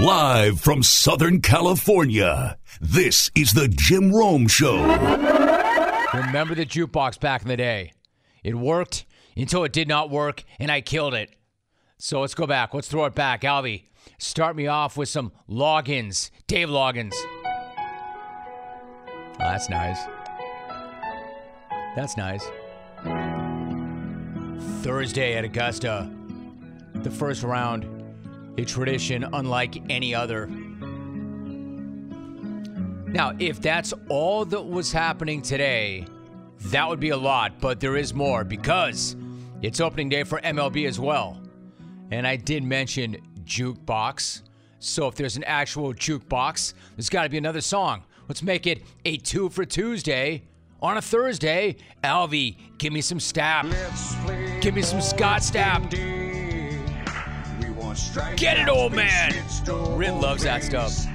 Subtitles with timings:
[0.00, 4.80] Live from Southern California, this is the Jim Rome Show.
[6.14, 7.92] Remember the jukebox back in the day?
[8.42, 9.04] It worked
[9.36, 11.36] until it did not work, and I killed it.
[11.98, 12.72] So let's go back.
[12.72, 13.42] Let's throw it back.
[13.42, 16.30] Alvy, start me off with some Loggins.
[16.46, 17.12] Dave Loggins.
[17.44, 20.00] Oh, that's nice.
[21.94, 22.46] That's nice.
[24.82, 26.10] Thursday at Augusta.
[26.94, 27.99] The first round.
[28.60, 30.46] A tradition unlike any other.
[33.06, 36.04] Now, if that's all that was happening today,
[36.66, 39.16] that would be a lot, but there is more because
[39.62, 41.40] it's opening day for MLB as well.
[42.10, 44.42] And I did mention jukebox.
[44.78, 48.04] So if there's an actual jukebox, there's got to be another song.
[48.28, 50.42] Let's make it a two for Tuesday
[50.82, 51.76] on a Thursday.
[52.04, 53.70] Alvy, give me some Stapp.
[54.60, 56.19] Give me some Scott Stapp.
[58.36, 59.34] Get it, old man.
[59.96, 61.06] Rin loves that stuff.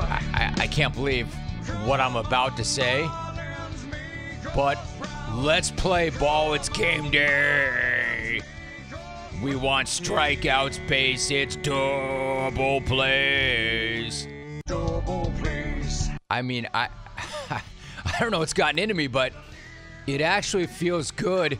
[0.00, 1.26] I, I, I can't believe
[1.84, 3.08] what I'm about to say,
[4.54, 4.78] but
[5.34, 6.54] let's play ball.
[6.54, 8.40] It's game day.
[9.42, 14.28] We want strikeouts, base hits, double plays.
[14.66, 16.08] Double plays.
[16.30, 16.88] I mean, I
[17.50, 17.62] I
[18.20, 19.32] don't know what's gotten into me, but
[20.06, 21.58] it actually feels good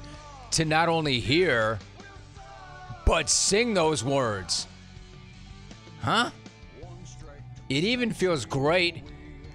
[0.56, 1.78] to not only hear
[3.04, 4.66] but sing those words.
[6.00, 6.30] Huh?
[7.68, 9.02] It even feels great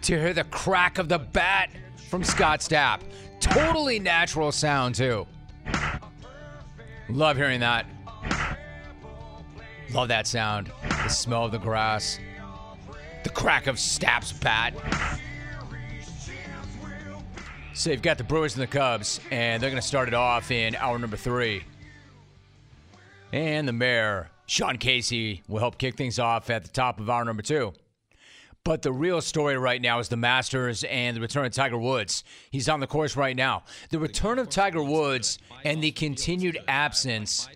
[0.03, 1.71] to hear the crack of the bat
[2.07, 2.99] from Scott Stapp.
[3.39, 5.25] Totally natural sound, too.
[7.09, 7.87] Love hearing that.
[9.93, 10.71] Love that sound.
[10.83, 12.19] The smell of the grass.
[13.23, 14.75] The crack of Stapp's bat.
[17.73, 20.51] So you've got the Brewers and the Cubs, and they're going to start it off
[20.51, 21.63] in hour number three.
[23.31, 27.23] And the mayor, Sean Casey, will help kick things off at the top of hour
[27.23, 27.73] number two.
[28.65, 32.23] But the real story right now is the Masters and the return of Tiger Woods.
[32.51, 33.63] He's on the course right now.
[33.89, 37.47] The return of Tiger Woods and the continued absence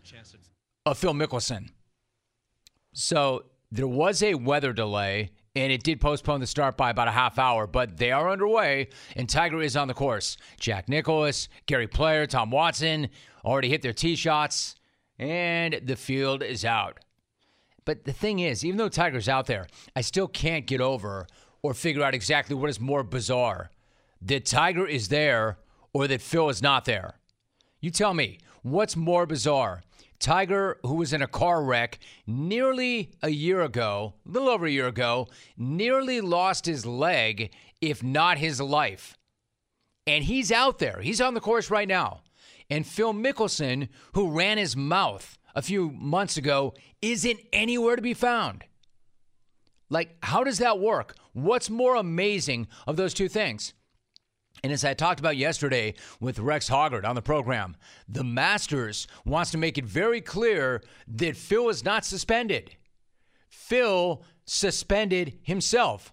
[0.85, 1.69] of Phil Mickelson.
[2.93, 7.11] So there was a weather delay, and it did postpone the start by about a
[7.11, 10.37] half hour, but they are underway, and Tiger is on the course.
[10.59, 13.09] Jack Nicklaus, Gary Player, Tom Watson
[13.43, 14.75] already hit their tee shots,
[15.17, 16.99] and the field is out.
[17.85, 21.27] But the thing is, even though Tiger's out there, I still can't get over
[21.61, 23.69] or figure out exactly what is more bizarre
[24.21, 25.57] that Tiger is there
[25.93, 27.19] or that Phil is not there.
[27.79, 29.83] You tell me, what's more bizarre?
[30.25, 34.71] Tiger, who was in a car wreck nearly a year ago, a little over a
[34.71, 39.19] year ago, nearly lost his leg, if not his life.
[40.07, 40.99] And he's out there.
[40.99, 42.21] He's on the course right now.
[42.71, 48.15] And Phil Mickelson, who ran his mouth a few months ago, isn't anywhere to be
[48.15, 48.63] found.
[49.91, 51.15] Like, how does that work?
[51.33, 53.75] What's more amazing of those two things?
[54.63, 57.75] And as I talked about yesterday with Rex Hoggard on the program,
[58.09, 62.75] the Masters wants to make it very clear that Phil is not suspended.
[63.47, 66.11] Phil suspended himself.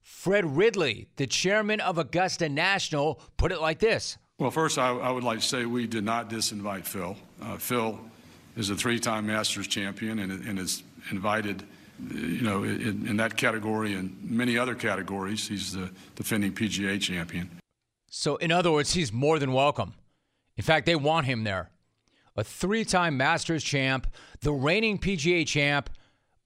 [0.00, 4.18] Fred Ridley, the chairman of Augusta National, put it like this.
[4.38, 7.16] Well, first, I, I would like to say we did not disinvite Phil.
[7.40, 7.98] Uh, Phil
[8.56, 11.62] is a three-time Masters champion and, and is invited,
[11.98, 15.48] you know, in, in, that category and many other categories.
[15.48, 17.50] He's the defending PGA champion.
[18.10, 19.94] So, in other words, he's more than welcome.
[20.56, 21.70] In fact, they want him there.
[22.36, 24.06] A three-time Masters champ,
[24.40, 25.90] the reigning PGA champ,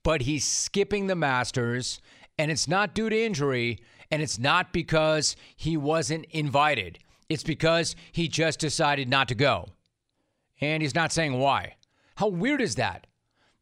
[0.02, 2.00] but he's skipping the Masters,
[2.38, 6.98] and it's not due to injury, and it's not because he wasn't invited.
[7.28, 9.68] It's because he just decided not to go.
[10.60, 11.76] And he's not saying why.
[12.16, 13.06] How weird is that?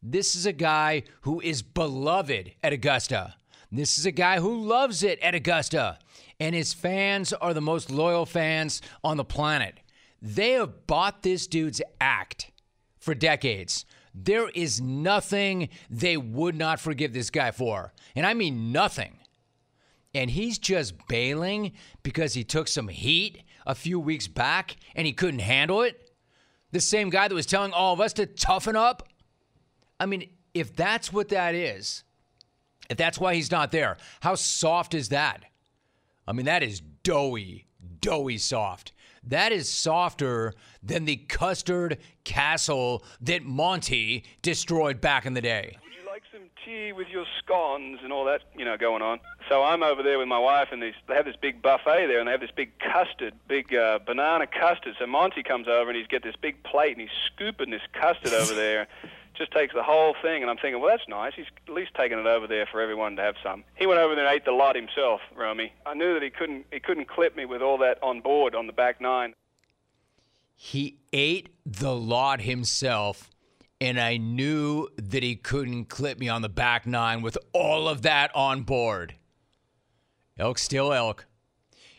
[0.01, 3.35] This is a guy who is beloved at Augusta.
[3.71, 5.99] This is a guy who loves it at Augusta.
[6.39, 9.79] And his fans are the most loyal fans on the planet.
[10.21, 12.51] They have bought this dude's act
[12.97, 13.85] for decades.
[14.13, 17.93] There is nothing they would not forgive this guy for.
[18.15, 19.19] And I mean nothing.
[20.13, 21.73] And he's just bailing
[22.03, 26.09] because he took some heat a few weeks back and he couldn't handle it.
[26.71, 29.08] The same guy that was telling all of us to toughen up.
[29.99, 32.03] I mean, if that's what that is,
[32.89, 35.45] if that's why he's not there, how soft is that?
[36.27, 37.67] I mean, that is doughy,
[38.01, 38.93] doughy soft.
[39.23, 45.77] That is softer than the custard castle that Monty destroyed back in the day.
[45.83, 49.19] Would you like some gee, with your scones and all that, you know, going on.
[49.49, 52.19] So I'm over there with my wife, and these, they have this big buffet there,
[52.19, 54.95] and they have this big custard, big uh, banana custard.
[54.99, 58.33] So Monty comes over, and he's got this big plate, and he's scooping this custard
[58.33, 58.87] over there.
[59.35, 61.33] Just takes the whole thing, and I'm thinking, well, that's nice.
[61.33, 63.63] He's at least taking it over there for everyone to have some.
[63.75, 65.71] He went over there and ate the lot himself, Romy.
[65.85, 68.67] I knew that he couldn't he couldn't clip me with all that on board on
[68.67, 69.33] the back nine.
[70.55, 73.29] He ate the lot himself,
[73.79, 78.01] and I knew that he couldn't clip me on the back nine with all of
[78.01, 79.15] that on board.
[80.37, 81.25] Elk still elk.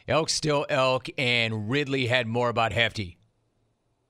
[0.06, 3.16] Elk still elk, and Ridley had more about Lefty.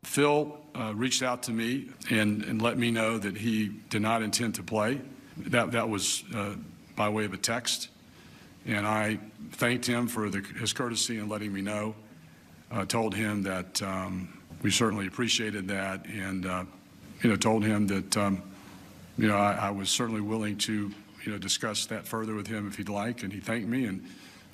[0.05, 4.23] Phil uh, reached out to me and, and let me know that he did not
[4.23, 5.01] intend to play.
[5.37, 6.55] That, that was uh,
[6.97, 7.89] by way of a text.
[8.67, 9.19] And I
[9.53, 11.95] thanked him for the, his courtesy in letting me know.
[12.71, 16.65] Uh, told him that um, we certainly appreciated that and, uh,
[17.23, 18.41] you know, told him that, um,
[19.19, 20.93] you know, I, I was certainly willing to,
[21.25, 23.25] you know, discuss that further with him if he'd like.
[23.25, 24.05] And he thanked me and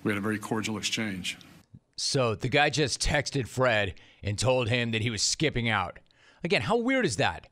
[0.03, 1.37] we had a very cordial exchange.
[1.99, 3.95] So the guy just texted Fred
[4.26, 6.00] and told him that he was skipping out.
[6.44, 7.46] Again, how weird is that?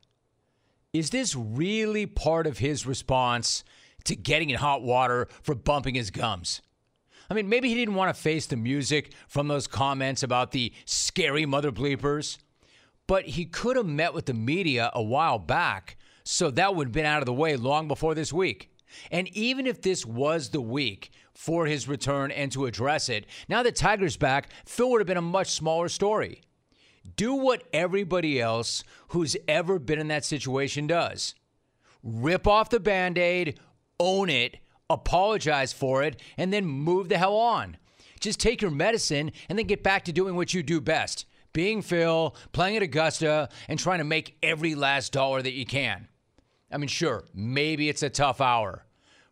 [0.93, 3.63] Is this really part of his response
[4.03, 6.61] to getting in hot water for bumping his gums?
[7.29, 10.73] I mean, maybe he didn't want to face the music from those comments about the
[10.85, 12.37] scary mother bleepers,
[13.07, 16.93] but he could have met with the media a while back, so that would have
[16.93, 18.69] been out of the way long before this week.
[19.11, 23.63] And even if this was the week for his return and to address it, now
[23.63, 26.41] that Tiger's back, Phil would have been a much smaller story.
[27.15, 31.35] Do what everybody else who's ever been in that situation does
[32.03, 33.59] rip off the band aid,
[33.99, 34.57] own it,
[34.89, 37.77] apologize for it, and then move the hell on.
[38.19, 41.25] Just take your medicine and then get back to doing what you do best
[41.55, 46.09] being Phil, playing at Augusta, and trying to make every last dollar that you can.
[46.69, 48.85] I mean, sure, maybe it's a tough hour.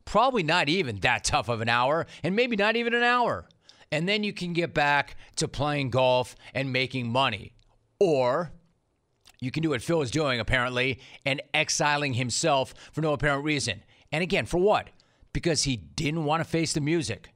[0.06, 3.50] Probably not even that tough of an hour, and maybe not even an hour.
[3.92, 7.52] And then you can get back to playing golf and making money.
[8.04, 8.52] Or
[9.40, 13.82] you can do what Phil is doing, apparently, and exiling himself for no apparent reason.
[14.12, 14.90] And again, for what?
[15.32, 17.30] Because he didn't want to face the music.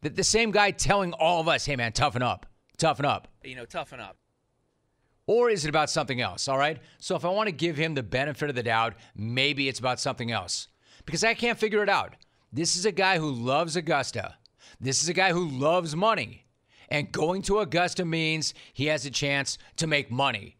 [0.00, 2.46] The, the same guy telling all of us, hey man, toughen up,
[2.78, 3.28] toughen up.
[3.44, 4.16] You know, toughen up.
[5.26, 6.48] Or is it about something else?
[6.48, 6.78] All right.
[6.98, 10.00] So if I want to give him the benefit of the doubt, maybe it's about
[10.00, 10.68] something else
[11.04, 12.14] because I can't figure it out.
[12.50, 14.36] This is a guy who loves Augusta.
[14.80, 16.46] This is a guy who loves money.
[16.88, 20.56] And going to Augusta means he has a chance to make money.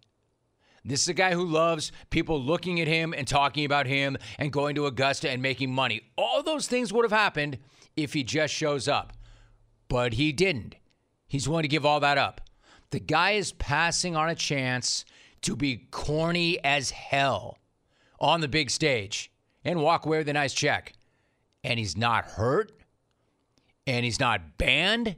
[0.85, 4.53] This is a guy who loves people looking at him and talking about him and
[4.53, 6.03] going to Augusta and making money.
[6.17, 7.59] All those things would have happened
[7.97, 9.13] if he just shows up.
[9.89, 10.77] But he didn't.
[11.27, 12.41] He's willing to give all that up.
[12.91, 15.05] The guy is passing on a chance
[15.43, 17.59] to be corny as hell
[18.19, 19.31] on the big stage
[19.65, 20.95] and walk away with a nice check.
[21.65, 22.73] And he's not hurt.
[23.87, 25.17] And he's not banned.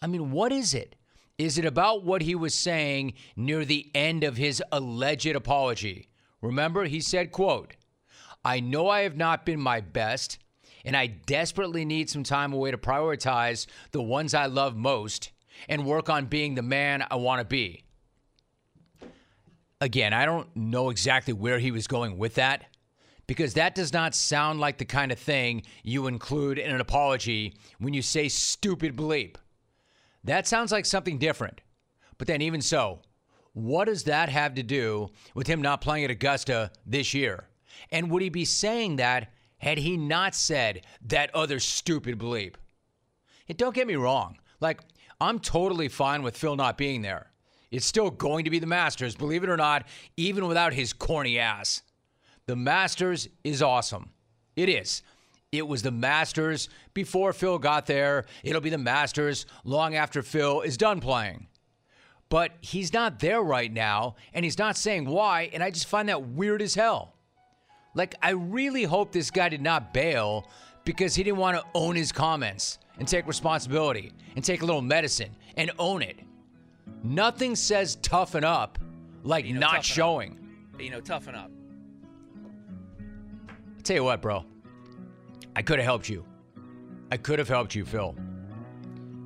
[0.00, 0.96] I mean, what is it?
[1.38, 6.08] Is it about what he was saying near the end of his alleged apology?
[6.40, 7.74] Remember, he said, quote,
[8.44, 10.38] I know I have not been my best,
[10.84, 15.30] and I desperately need some time away to prioritize the ones I love most
[15.68, 17.82] and work on being the man I want to be.
[19.80, 22.64] Again, I don't know exactly where he was going with that
[23.26, 27.54] because that does not sound like the kind of thing you include in an apology
[27.78, 29.36] when you say stupid bleep.
[30.28, 31.62] That sounds like something different.
[32.18, 33.00] But then, even so,
[33.54, 37.48] what does that have to do with him not playing at Augusta this year?
[37.90, 42.54] And would he be saying that had he not said that other stupid bleep?
[43.48, 44.38] And don't get me wrong.
[44.60, 44.80] Like,
[45.20, 47.30] I'm totally fine with Phil not being there.
[47.70, 51.38] It's still going to be the Masters, believe it or not, even without his corny
[51.38, 51.82] ass.
[52.46, 54.10] The Masters is awesome.
[54.56, 55.02] It is.
[55.50, 58.26] It was the Masters before Phil got there.
[58.42, 61.46] It'll be the Masters long after Phil is done playing.
[62.28, 66.10] But he's not there right now, and he's not saying why, and I just find
[66.10, 67.14] that weird as hell.
[67.94, 70.46] Like, I really hope this guy did not bail
[70.84, 74.82] because he didn't want to own his comments and take responsibility and take a little
[74.82, 76.18] medicine and own it.
[77.02, 78.78] Nothing says toughen up
[79.22, 79.84] like You know, not toughen up.
[79.84, 80.38] showing.
[80.78, 81.50] You know, toughen up.
[83.82, 84.44] Tell you what, bro.
[85.58, 86.24] I could have helped you.
[87.10, 88.14] I could have helped you, Phil.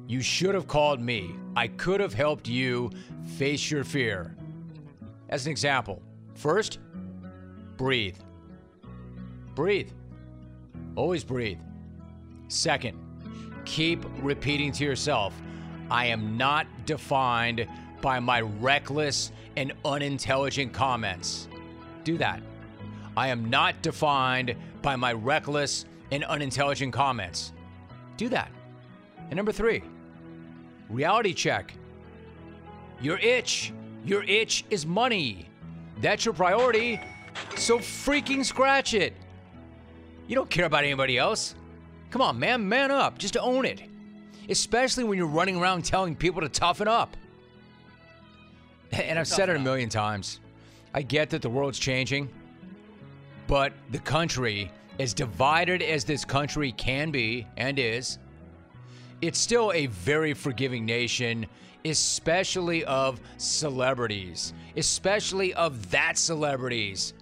[0.09, 1.37] You should have called me.
[1.55, 2.91] I could have helped you
[3.37, 4.35] face your fear.
[5.29, 6.01] As an example,
[6.35, 6.79] first,
[7.77, 8.17] breathe.
[9.55, 9.91] Breathe.
[10.97, 11.59] Always breathe.
[12.49, 12.99] Second,
[13.67, 15.39] keep repeating to yourself
[15.91, 17.69] I am not defined
[18.01, 21.47] by my reckless and unintelligent comments.
[22.05, 22.41] Do that.
[23.19, 27.53] I am not defined by my reckless and unintelligent comments.
[28.19, 28.51] Do that.
[29.31, 29.83] And number three,
[30.91, 31.75] reality check.
[33.01, 33.73] Your itch.
[34.05, 35.49] Your itch is money.
[36.01, 37.01] That's your priority.
[37.57, 39.15] So freaking scratch it.
[40.29, 41.55] You don't care about anybody else.
[42.11, 43.17] Come on, man, man up.
[43.17, 43.81] Just own it.
[44.51, 47.17] Especially when you're running around telling people to toughen up.
[48.93, 50.41] And I've said it a million times.
[50.93, 52.29] I get that the world's changing,
[53.47, 58.19] but the country, as divided as this country can be and is,
[59.21, 61.47] it's still a very forgiving nation,
[61.85, 67.15] especially of celebrities, especially of that celebrities.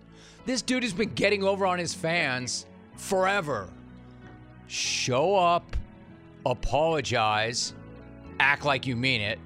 [0.47, 3.69] This dude has been getting over on his fans forever.
[4.67, 5.77] Show up,
[6.47, 7.75] apologize,
[8.39, 9.39] act like you mean it,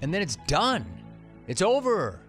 [0.00, 0.84] and then it's done.
[1.46, 2.21] It's over.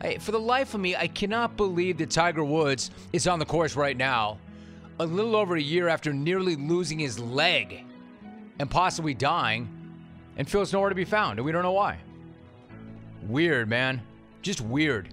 [0.00, 3.44] I, for the life of me, I cannot believe that Tiger Woods is on the
[3.44, 4.38] course right now,
[5.00, 7.84] a little over a year after nearly losing his leg
[8.58, 9.68] and possibly dying,
[10.36, 11.98] and Phil's nowhere to be found, and we don't know why.
[13.26, 14.00] Weird, man.
[14.42, 15.08] Just weird.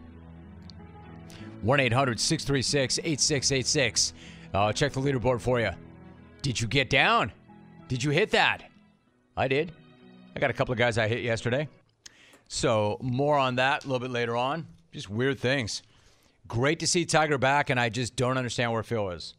[1.61, 4.13] 1 800 636 8686.
[4.53, 5.71] Uh, I'll check the leaderboard for you.
[6.41, 7.31] Did you get down?
[7.87, 8.63] Did you hit that?
[9.35, 9.71] I did.
[10.35, 11.67] I got a couple of guys I hit yesterday.
[12.47, 14.67] So, more on that a little bit later on.
[14.95, 15.83] Just weird things.
[16.47, 19.33] Great to see Tiger back, and I just don't understand where Phil is.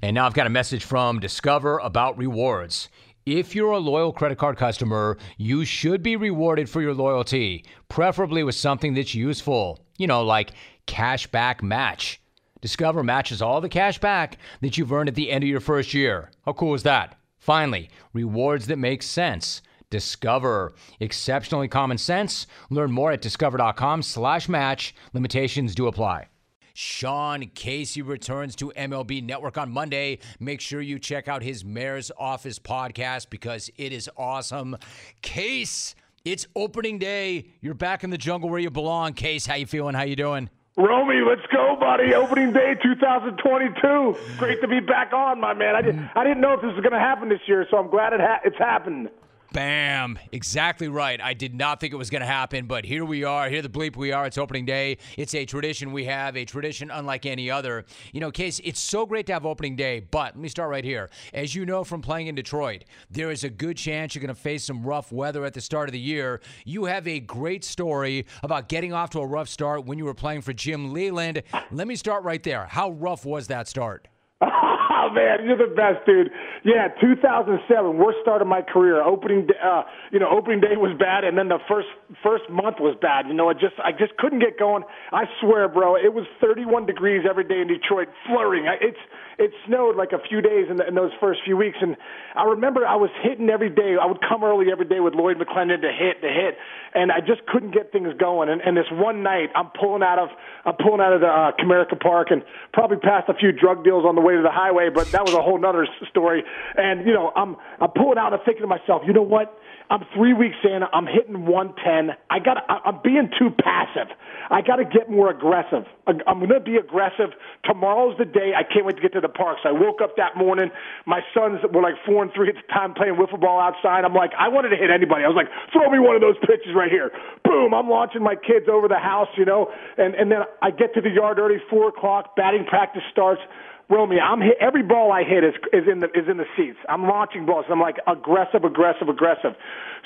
[0.00, 2.88] And now I've got a message from Discover about rewards.
[3.24, 8.42] If you're a loyal credit card customer, you should be rewarded for your loyalty, preferably
[8.42, 9.78] with something that's useful.
[9.96, 10.54] You know, like
[10.86, 12.20] cash back match.
[12.60, 15.94] Discover matches all the cash back that you've earned at the end of your first
[15.94, 16.32] year.
[16.44, 17.16] How cool is that?
[17.38, 19.62] Finally, rewards that make sense.
[19.90, 20.72] Discover.
[21.00, 22.46] Exceptionally common sense.
[22.70, 24.94] Learn more at discover.com slash match.
[25.12, 26.28] Limitations do apply.
[26.74, 30.18] Sean Casey returns to MLB Network on Monday.
[30.38, 34.76] Make sure you check out his Mayor's Office podcast because it is awesome.
[35.20, 35.94] Case,
[36.24, 37.48] it's opening day.
[37.60, 39.14] You're back in the jungle where you belong.
[39.14, 39.94] Case, how you feeling?
[39.94, 40.48] How you doing?
[40.76, 42.14] Romy, let's go, buddy.
[42.14, 44.16] Opening day 2022.
[44.38, 45.74] Great to be back on, my man.
[45.74, 47.90] I, did, I didn't know if this was going to happen this year, so I'm
[47.90, 49.10] glad it ha- it's happened.
[49.52, 50.16] Bam.
[50.30, 51.20] Exactly right.
[51.20, 53.48] I did not think it was going to happen, but here we are.
[53.48, 54.26] Here the bleep we are.
[54.26, 54.98] It's opening day.
[55.18, 57.84] It's a tradition we have, a tradition unlike any other.
[58.12, 60.84] You know, Case, it's so great to have opening day, but let me start right
[60.84, 61.10] here.
[61.34, 64.40] As you know from playing in Detroit, there is a good chance you're going to
[64.40, 66.40] face some rough weather at the start of the year.
[66.64, 70.14] You have a great story about getting off to a rough start when you were
[70.14, 71.42] playing for Jim Leyland.
[71.72, 72.66] Let me start right there.
[72.66, 74.06] How rough was that start?
[75.12, 76.30] Man, you're the best, dude.
[76.64, 79.02] Yeah, 2007, worst start of my career.
[79.02, 81.88] Opening, uh, you know, opening day was bad, and then the first
[82.22, 83.26] first month was bad.
[83.26, 84.84] You know, I just I just couldn't get going.
[85.12, 88.66] I swear, bro, it was 31 degrees every day in Detroit, flurrying.
[88.80, 88.98] It's
[89.38, 91.96] it snowed like a few days in, the, in those first few weeks, and
[92.34, 93.96] I remember I was hitting every day.
[94.00, 96.56] I would come early every day with Lloyd McClendon to hit to hit,
[96.94, 98.48] and I just couldn't get things going.
[98.48, 100.28] And, and this one night, I'm pulling out of
[100.64, 104.04] I'm pulling out of the uh, Comerica Park, and probably passed a few drug deals
[104.04, 106.42] on the way to the highway, but that was a whole nother story.
[106.76, 109.56] And you know, I'm I'm pulling out and thinking to myself, you know what?
[109.90, 110.80] I'm three weeks in.
[110.92, 112.16] I'm hitting 110.
[112.30, 112.58] I got.
[112.68, 114.06] I'm being too passive.
[114.48, 115.84] I got to get more aggressive.
[116.06, 117.34] I'm going to be aggressive.
[117.64, 118.52] Tomorrow's the day.
[118.56, 119.62] I can't wait to get to the parks.
[119.64, 120.70] I woke up that morning.
[121.06, 124.04] My sons were like four and three at the time playing wiffle ball outside.
[124.04, 125.24] I'm like, I wanted to hit anybody.
[125.24, 127.10] I was like, throw me one of those pitches right here.
[127.44, 127.74] Boom!
[127.74, 129.70] I'm launching my kids over the house, you know.
[129.98, 132.36] And and then I get to the yard early, four o'clock.
[132.36, 133.40] Batting practice starts.
[133.90, 136.78] Romy, I'm hit, every ball I hit is is in the is in the seats.
[136.88, 137.64] I'm launching balls.
[137.68, 139.58] I'm like aggressive, aggressive, aggressive.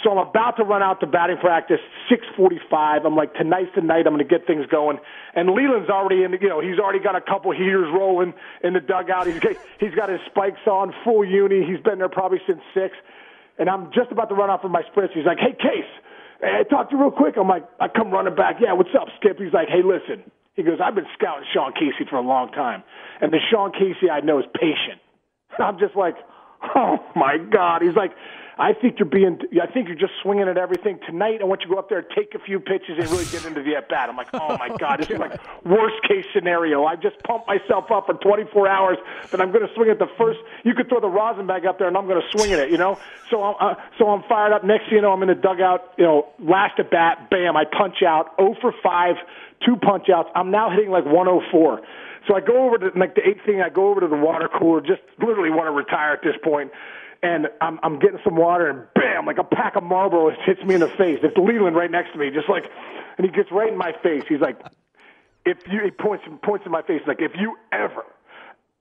[0.02, 3.04] So I'm about to run out to batting practice, 6:45.
[3.04, 4.06] I'm like tonight's the night.
[4.06, 4.98] I'm going to get things going.
[5.34, 6.30] And Leyland's already in.
[6.30, 8.32] The, you know, he's already got a couple heaters rolling
[8.64, 9.26] in the dugout.
[9.26, 11.62] He's got, he's got his spikes on, full uni.
[11.66, 12.96] He's been there probably since six.
[13.58, 15.12] And I'm just about to run off for my sprints.
[15.14, 15.92] He's like, "Hey, Case,
[16.40, 18.56] eh, hey, I talked to you real quick." I'm like, "I come running back.
[18.60, 20.24] Yeah, what's up, Skip?" He's like, "Hey, listen."
[20.54, 22.82] He goes, I've been scouting Sean Casey for a long time,
[23.20, 25.00] and the Sean Casey I know is patient.
[25.58, 26.14] I'm just like,
[26.75, 27.83] oh my God.
[27.83, 28.12] He's like,
[28.56, 31.40] I think you're being, I think you're just swinging at everything tonight.
[31.40, 33.44] I want you to go up there, and take a few pitches, and really get
[33.44, 34.09] into the at bat.
[34.09, 36.85] I'm like, oh my God, this is like worst case scenario.
[36.85, 38.99] I just pumped myself up for 24 hours
[39.33, 40.38] that I'm going to swing at the first.
[40.62, 42.71] You could throw the rosin bag up there, and I'm going to swing at it.
[42.71, 44.62] You know, so I'm, uh, so I'm fired up.
[44.62, 45.94] Next, thing you know, I'm in the dugout.
[45.99, 49.16] You know, last at bat, bam, I punch out, 0 for 5
[49.64, 50.28] two punch outs.
[50.35, 51.80] I'm now hitting like 104.
[52.26, 53.61] So I go over to like the eighth thing.
[53.61, 56.71] I go over to the water cooler, just literally want to retire at this point.
[57.23, 60.75] And I'm I'm getting some water, and bam, like a pack of Marlboro hits me
[60.75, 61.21] in the face.
[61.23, 62.64] It's Leyland right next to me, just like,
[63.16, 64.25] and he gets right in my face.
[64.28, 64.61] He's like,
[65.45, 68.04] if you he points points in my face like if you ever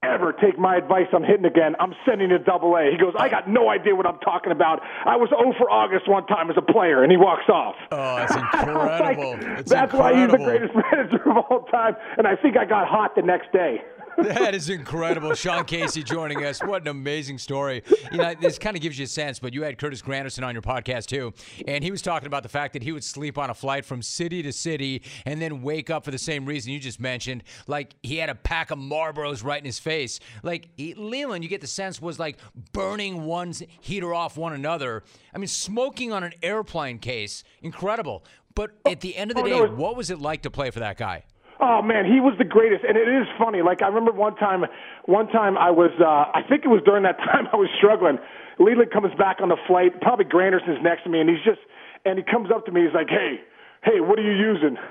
[0.06, 2.92] ever take my advice on hitting again, I'm sending a double A.
[2.92, 4.82] He goes, I got no idea what I'm talking about.
[5.06, 7.76] I was 0 for August one time as a player, and he walks off.
[7.92, 8.82] Oh, that's incredible.
[8.82, 10.46] like, That's that's why he's the incredible.
[10.46, 11.96] greatest manager of all time.
[12.18, 13.82] And I think I got hot the next day.
[14.18, 15.34] That is incredible.
[15.34, 16.62] Sean Casey joining us.
[16.64, 17.84] What an amazing story.
[18.12, 20.54] You know, this kind of gives you a sense, but you had Curtis Granderson on
[20.54, 21.34] your podcast too,
[21.68, 24.02] and he was talking about the fact that he would sleep on a flight from
[24.02, 27.44] city to city and then wake up for the same reason you just mentioned.
[27.68, 30.20] Like he had a pack of Marlboros right in his face.
[30.44, 32.38] Like he, Leyland, you get the sense was like
[32.72, 35.04] burning one's heater off one another.
[35.34, 38.24] I mean, smoking on an airplane case, incredible.
[38.56, 40.70] But at the end of the Oh, day, no, what was it like to play
[40.70, 41.24] for that guy?
[41.60, 43.62] Oh man, he was the greatest, and it is funny.
[43.62, 44.66] Like I remember one time,
[45.06, 48.18] one time I was, uh, I think it was during that time I was struggling.
[48.60, 50.00] Leyland comes back on the flight.
[50.02, 51.62] Probably Granderson's next to me, and he's just,
[52.06, 52.82] and he comes up to me.
[52.86, 53.42] He's like, "Hey,
[53.84, 54.78] hey, what are you using?"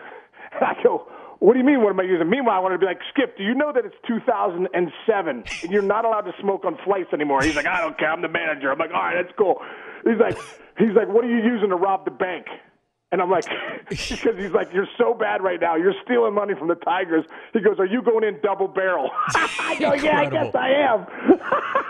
[0.52, 1.82] And I go, "What do you mean?
[1.82, 3.86] What am I using?" Meanwhile, I wanted to be like, "Skip, do you know that
[3.86, 4.68] it's 2007
[5.62, 8.12] and you're not allowed to smoke on flights anymore?" He's like, "I don't care.
[8.12, 9.62] I'm the manager." I'm like, "All right, that's cool."
[10.04, 10.36] He's like,
[10.78, 12.46] he's like, "What are you using to rob the bank?"
[13.12, 13.44] And I'm like,
[13.88, 15.76] because he's like, you're so bad right now.
[15.76, 17.24] You're stealing money from the Tigers.
[17.52, 19.10] He goes, are you going in double barrel?
[19.34, 21.06] I go, yeah, I guess I am.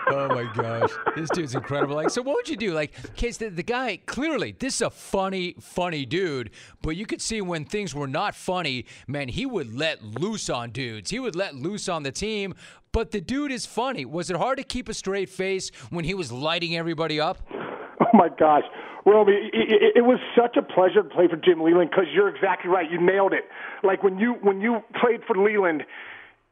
[0.08, 1.94] Oh my gosh, this dude's incredible.
[1.94, 2.74] Like, so what would you do?
[2.74, 6.50] Like, case the, the guy clearly this is a funny, funny dude,
[6.82, 10.70] but you could see when things were not funny, man, he would let loose on
[10.70, 11.10] dudes.
[11.10, 12.54] He would let loose on the team.
[12.90, 14.04] But the dude is funny.
[14.04, 17.38] Was it hard to keep a straight face when he was lighting everybody up?
[17.50, 18.64] Oh my gosh,
[19.04, 22.28] Romy, it, it, it was such a pleasure to play for Jim Leyland because you're
[22.28, 22.90] exactly right.
[22.90, 23.44] You nailed it.
[23.82, 25.82] Like when you when you played for Leyland,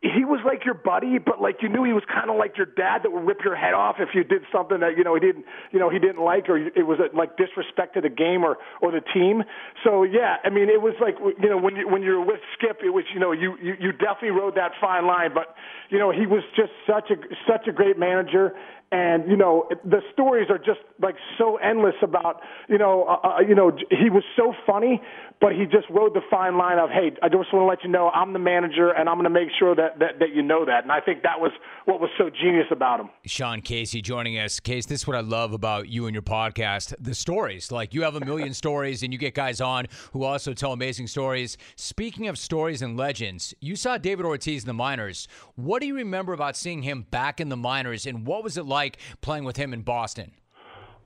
[0.02, 2.64] he was like your buddy, but like you knew he was kind of like your
[2.64, 5.20] dad that would rip your head off if you did something that you know he
[5.20, 8.42] didn't you know he didn't like or it was uh, like disrespect to the game
[8.42, 9.44] or or the team.
[9.84, 12.80] So yeah, I mean it was like you know when you when you're with Skip,
[12.82, 15.54] it was you know you you, you definitely rode that fine line, but
[15.90, 17.16] you know he was just such a
[17.46, 18.56] such a great manager
[18.92, 23.40] and you know the stories are just like so endless about you know uh, uh,
[23.40, 25.00] you know he was so funny
[25.40, 27.90] but he just rode the fine line of hey I just want to let you
[27.90, 30.64] know I'm the manager and I'm going to make sure that, that that you know
[30.64, 31.52] that and I think that was
[31.84, 34.58] what was so genius about him Sean Casey joining us.
[34.60, 37.70] Case, this is what I love about you and your podcast the stories.
[37.70, 41.06] Like, you have a million stories, and you get guys on who also tell amazing
[41.06, 41.56] stories.
[41.76, 45.28] Speaking of stories and legends, you saw David Ortiz in the minors.
[45.54, 48.64] What do you remember about seeing him back in the minors, and what was it
[48.64, 48.79] like
[49.20, 50.32] playing with him in Boston?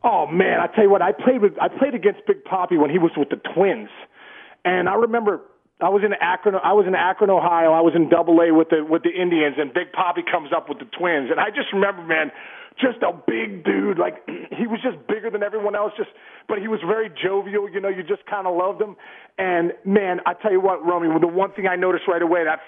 [0.03, 2.91] Oh man, I tell you what, I played with I played against Big Papi when
[2.91, 3.89] he was with the Twins,
[4.65, 5.41] and I remember
[5.81, 6.55] I was in Akron.
[6.63, 7.73] I was in Akron, Ohio.
[7.73, 10.69] I was in Double A with the with the Indians, and Big Papi comes up
[10.69, 12.31] with the Twins, and I just remember, man,
[12.81, 13.99] just a big dude.
[13.99, 15.93] Like he was just bigger than everyone else.
[15.97, 16.11] Just,
[16.49, 17.69] but he was very jovial.
[17.71, 18.97] You know, you just kind of loved him.
[19.37, 22.61] And man, I tell you what, Romy, the one thing I noticed right away that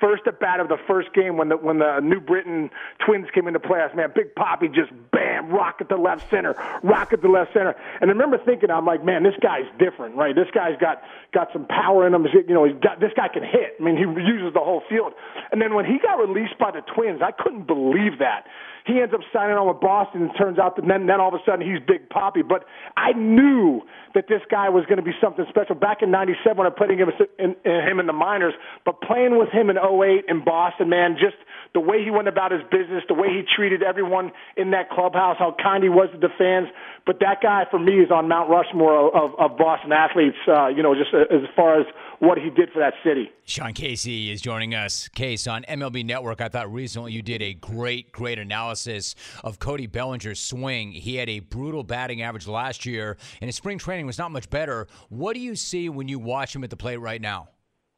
[0.00, 2.70] first at bat of the first game when the when the New Britain
[3.04, 7.28] Twins came into playoffs, man, Big Papi just bam, rocket to left center, rocket to
[7.28, 7.74] left center.
[8.00, 10.34] And I remember thinking, I'm like, man, this guy's different, right?
[10.34, 11.02] This guy's got
[11.34, 12.24] got some power in him.
[12.32, 13.74] You know, he's got this guy can hit.
[13.80, 15.14] I mean, he uses the whole field.
[15.50, 18.46] And then when he got released by the Twins, I couldn't believe that.
[18.84, 21.40] He ends up signing on with Boston, and turns out that then, then all of
[21.40, 22.46] a sudden he's Big Papi.
[22.46, 22.64] But
[22.96, 23.82] I knew
[24.14, 25.74] that this guy was going to be something special.
[25.74, 29.38] Back in '97, when I played him in, in, him in the minors, but playing
[29.38, 31.36] with him in '08 in Boston, man, just
[31.74, 35.36] the way he went about his business, the way he treated everyone in that clubhouse,
[35.38, 36.68] how kind he was to the fans.
[37.06, 40.36] But that guy, for me, is on Mount Rushmore of, of Boston athletes.
[40.46, 41.86] Uh, you know, just as far as
[42.18, 43.30] what he did for that city.
[43.44, 45.08] Sean Casey is joining us.
[45.08, 46.40] Case on MLB Network.
[46.40, 50.92] I thought recently you did a great, great analysis of Cody Bellinger's swing.
[50.92, 54.48] He had a brutal batting average last year, and his spring training was not much
[54.50, 54.86] better.
[55.08, 57.48] What do you see when you watch him at the plate right now?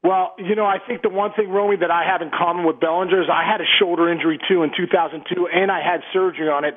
[0.05, 2.79] Well, you know, I think the one thing, Romy, that I have in common with
[2.79, 6.65] Bellinger is I had a shoulder injury too in 2002, and I had surgery on
[6.65, 6.77] it.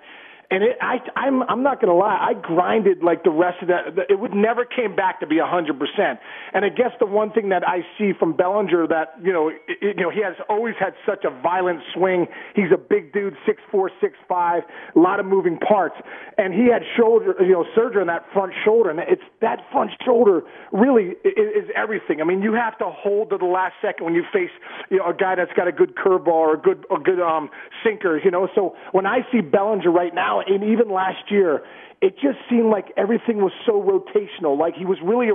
[0.50, 3.68] And it, I, I'm, I'm not going to lie, I grinded like the rest of
[3.68, 4.08] that.
[4.10, 6.18] It would never came back to be 100%.
[6.54, 9.98] And I guess the one thing that I see from Bellinger that, you know, it,
[9.98, 12.28] you know, he has always had such a violent swing.
[12.56, 14.64] He's a big dude, six four, six five,
[14.96, 15.96] a lot of moving parts.
[16.38, 18.90] And he had shoulder, you know, surgery on that front shoulder.
[18.90, 22.22] And it's that front shoulder really is, is everything.
[22.22, 24.52] I mean, you have to hold to the last second when you face,
[24.90, 27.50] you know, a guy that's got a good curveball or a good, a good, um,
[27.84, 28.48] sinker, you know.
[28.56, 31.64] So when I see Bellinger right now, and even last year,
[32.00, 34.58] it just seemed like everything was so rotational.
[34.58, 35.30] Like he was really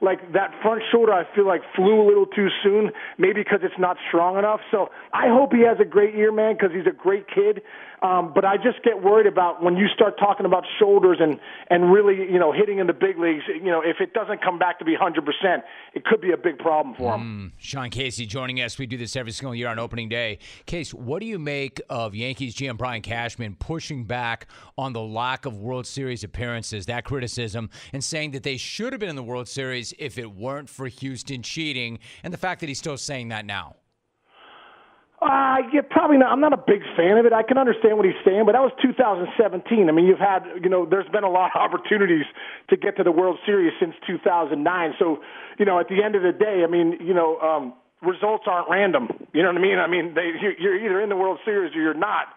[0.00, 1.12] like that front shoulder.
[1.12, 4.60] I feel like flew a little too soon, maybe because it's not strong enough.
[4.70, 7.60] So I hope he has a great year, man, because he's a great kid.
[8.02, 11.92] Um, but I just get worried about when you start talking about shoulders and and
[11.92, 13.44] really you know hitting in the big leagues.
[13.48, 15.20] You know, if it doesn't come back to be 100%,
[15.94, 17.52] it could be a big problem for him.
[17.56, 18.78] Mm, Sean Casey joining us.
[18.78, 20.38] We do this every single year on opening day.
[20.66, 24.46] Case, what do you make of Yankees GM Brian Cashman pushing back
[24.78, 29.00] on the lack of World Series appearances, that criticism, and saying that they should have
[29.00, 32.68] been in the World Series if it weren't for Houston cheating, and the fact that
[32.68, 33.76] he's still saying that now?
[35.22, 36.30] Uh, yeah, probably not.
[36.30, 37.32] I'm not a big fan of it.
[37.32, 39.88] I can understand what he's saying, but that was 2017.
[39.88, 42.26] I mean, you've had, you know, there's been a lot of opportunities
[42.68, 44.60] to get to the World Series since 2009.
[44.98, 45.18] So,
[45.58, 48.68] you know, at the end of the day, I mean, you know, um, results aren't
[48.68, 49.08] random.
[49.32, 49.78] You know what I mean?
[49.78, 52.28] I mean, they, you're either in the World Series or you're not.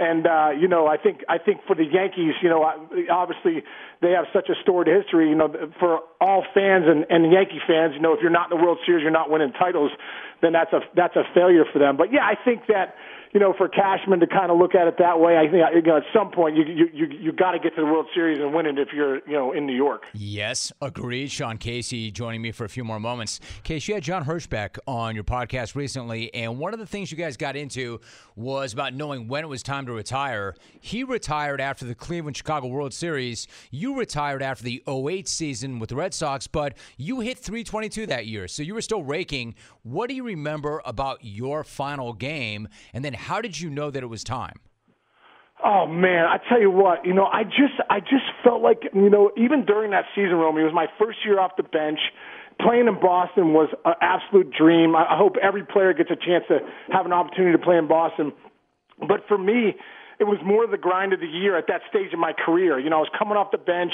[0.00, 2.64] And uh, you know, I think I think for the Yankees, you know,
[3.12, 3.62] obviously
[4.00, 5.28] they have such a storied history.
[5.28, 8.56] You know, for all fans and, and Yankee fans, you know, if you're not in
[8.56, 9.92] the World Series, you're not winning titles,
[10.40, 11.98] then that's a that's a failure for them.
[11.98, 12.94] But yeah, I think that
[13.32, 15.82] you know, for Cashman to kind of look at it that way, I think you
[15.82, 18.40] know, at some point you you you, you got to get to the World Series
[18.40, 20.02] and win it if you're you know in New York.
[20.12, 21.30] Yes, agreed.
[21.30, 23.38] Sean Casey joining me for a few more moments.
[23.62, 27.18] Case, you had John Hirschbeck on your podcast recently, and one of the things you
[27.18, 28.00] guys got into
[28.34, 30.56] was about knowing when it was time to retire.
[30.80, 33.46] He retired after the Cleveland Chicago World Series.
[33.70, 38.26] You retired after the 08 season with the Red Sox, but you hit 322 that
[38.26, 39.54] year, so you were still raking.
[39.82, 44.02] What do you remember about your final game, and then how did you know that
[44.02, 44.56] it was time?
[45.62, 49.10] Oh man, I tell you what, you know, I just I just felt like, you
[49.10, 51.98] know, even during that season, Romy, it was my first year off the bench.
[52.60, 54.96] Playing in Boston was an absolute dream.
[54.96, 56.60] I hope every player gets a chance to
[56.92, 58.32] have an opportunity to play in Boston.
[58.98, 59.74] But for me,
[60.18, 62.78] it was more the grind of the year at that stage of my career.
[62.78, 63.92] You know, I was coming off the bench,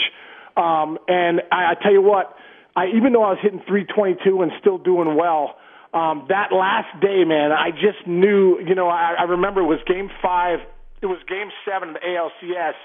[0.57, 2.35] um, and I, I tell you what,
[2.75, 5.57] I even though I was hitting 322 and still doing well,
[5.97, 8.61] um, that last day, man, I just knew.
[8.61, 10.59] You know, I, I remember it was Game Five.
[11.01, 12.77] It was Game Seven of the ALCS,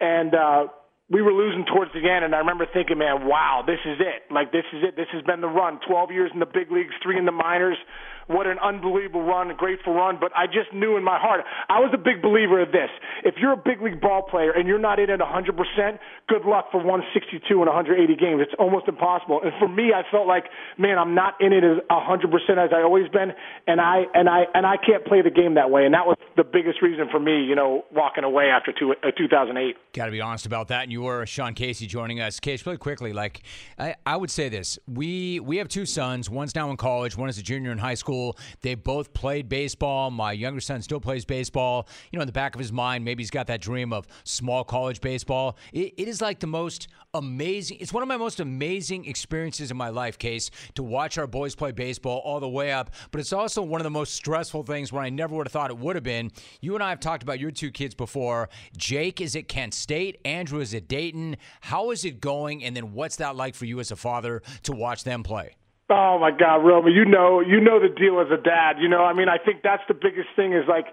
[0.00, 0.66] and uh,
[1.10, 2.24] we were losing towards the end.
[2.24, 4.32] And I remember thinking, man, wow, this is it.
[4.32, 4.94] Like this is it.
[4.94, 5.80] This has been the run.
[5.86, 7.78] Twelve years in the big leagues, three in the minors
[8.26, 10.18] what an unbelievable run, a grateful run.
[10.20, 12.90] But I just knew in my heart, I was a big believer of this.
[13.24, 16.70] If you're a big league ball player and you're not in it 100%, good luck
[16.70, 18.40] for 162 and 180 games.
[18.42, 19.40] It's almost impossible.
[19.42, 20.44] And for me, I felt like,
[20.78, 23.32] man, I'm not in it as 100% as I always been,
[23.66, 25.84] and I and I and I can't play the game that way.
[25.84, 29.10] And that was the biggest reason for me, you know, walking away after two, uh,
[29.16, 29.76] 2008.
[29.92, 30.84] Got to be honest about that.
[30.84, 32.40] And you were Sean Casey joining us.
[32.40, 33.42] Case, really quickly, like
[33.78, 36.30] I, I would say this: we we have two sons.
[36.30, 37.16] One's now in college.
[37.16, 38.36] One is a junior in high school school.
[38.62, 40.10] They both played baseball.
[40.10, 41.88] My younger son still plays baseball.
[42.10, 44.64] You know, in the back of his mind, maybe he's got that dream of small
[44.64, 45.56] college baseball.
[45.72, 47.78] it, it is like the most amazing.
[47.80, 51.54] It's one of my most amazing experiences in my life, Case, to watch our boys
[51.54, 52.90] play baseball all the way up.
[53.10, 55.70] But it's also one of the most stressful things where I never would have thought
[55.70, 56.30] it would have been.
[56.60, 58.48] You and I have talked about your two kids before.
[58.76, 60.20] Jake is at Kent State.
[60.24, 61.36] Andrew is at Dayton.
[61.60, 62.64] How is it going?
[62.64, 65.56] And then what's that like for you as a father to watch them play?
[65.90, 68.76] Oh my God, Romy, you know, you know the deal as a dad.
[68.80, 70.86] You know, I mean, I think that's the biggest thing is like,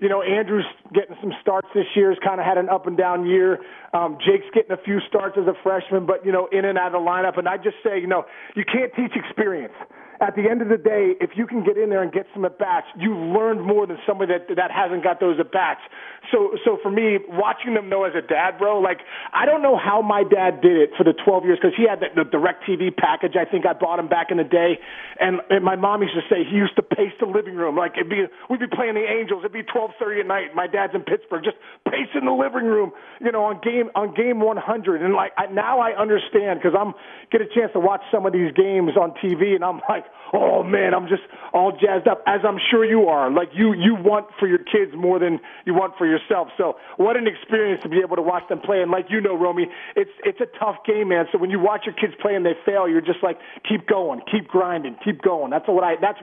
[0.00, 2.08] you know, Andrew's getting some starts this year.
[2.08, 3.58] Has kind of had an up and down year.
[3.92, 6.94] Um, Jake's getting a few starts as a freshman, but you know, in and out
[6.94, 7.38] of the lineup.
[7.38, 8.24] And I just say, you know,
[8.56, 9.74] you can't teach experience
[10.20, 12.44] at the end of the day, if you can get in there and get some
[12.44, 15.80] at bats, you learned more than somebody that that hasn't got those at bats.
[16.30, 19.00] So, so for me, watching them know as a dad, bro, like
[19.32, 22.00] I don't know how my dad did it for the 12 years because he had
[22.00, 23.32] the, the DirecTV package.
[23.34, 24.78] I think I bought him back in the day,
[25.18, 27.74] and, and my mom used to say he used to pace the living room.
[27.74, 29.40] Like it'd be, we'd be playing the Angels.
[29.40, 30.54] It'd be 12:30 at night.
[30.54, 31.56] My dad's in Pittsburgh, just
[31.88, 32.92] pacing the living room,
[33.24, 35.00] you know, on game on game 100.
[35.00, 36.92] And like I, now I understand because I'm
[37.32, 40.62] get a chance to watch some of these games on TV, and I'm like oh
[40.62, 43.30] man, I'm just all jazzed up, as I'm sure you are.
[43.30, 46.48] Like you, you want for your kids more than you want for yourself.
[46.56, 48.82] So what an experience to be able to watch them play.
[48.82, 51.26] And like you know, Romy, it's it's a tough game, man.
[51.32, 54.20] So when you watch your kids play and they fail, you're just like, keep going,
[54.30, 55.50] keep grinding, keep going.
[55.50, 55.94] That's what I.
[56.00, 56.18] That's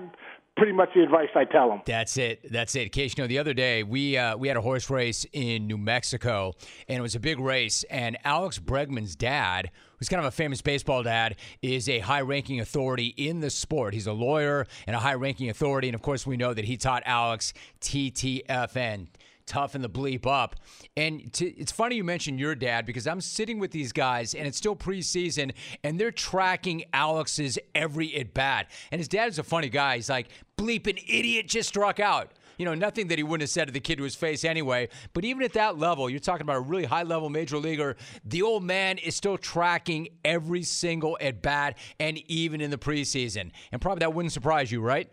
[0.57, 1.81] pretty much the advice I tell them.
[1.85, 2.51] That's it.
[2.51, 2.91] That's it.
[2.91, 5.77] Case, you know, the other day we uh, we had a horse race in New
[5.77, 6.53] Mexico,
[6.87, 7.85] and it was a big race.
[7.89, 13.13] And Alex Bregman's dad, who's kind of a famous baseball dad, is a high-ranking authority
[13.17, 13.93] in the sport.
[13.93, 17.03] He's a lawyer and a high-ranking authority, and of course, we know that he taught
[17.05, 19.07] Alex TTFU
[19.47, 20.55] toughen the bleep up.
[20.95, 24.45] And to, it's funny you mentioned your dad because I'm sitting with these guys and
[24.47, 28.69] it's still preseason and they're tracking Alex's every at bat.
[28.91, 29.95] And his dad is a funny guy.
[29.95, 32.31] He's like, bleep, an idiot just struck out.
[32.57, 34.89] You know, nothing that he wouldn't have said to the kid to his face anyway.
[35.13, 37.95] But even at that level, you're talking about a really high level major leaguer.
[38.25, 43.51] The old man is still tracking every single at bat and even in the preseason.
[43.71, 45.09] And probably that wouldn't surprise you, right?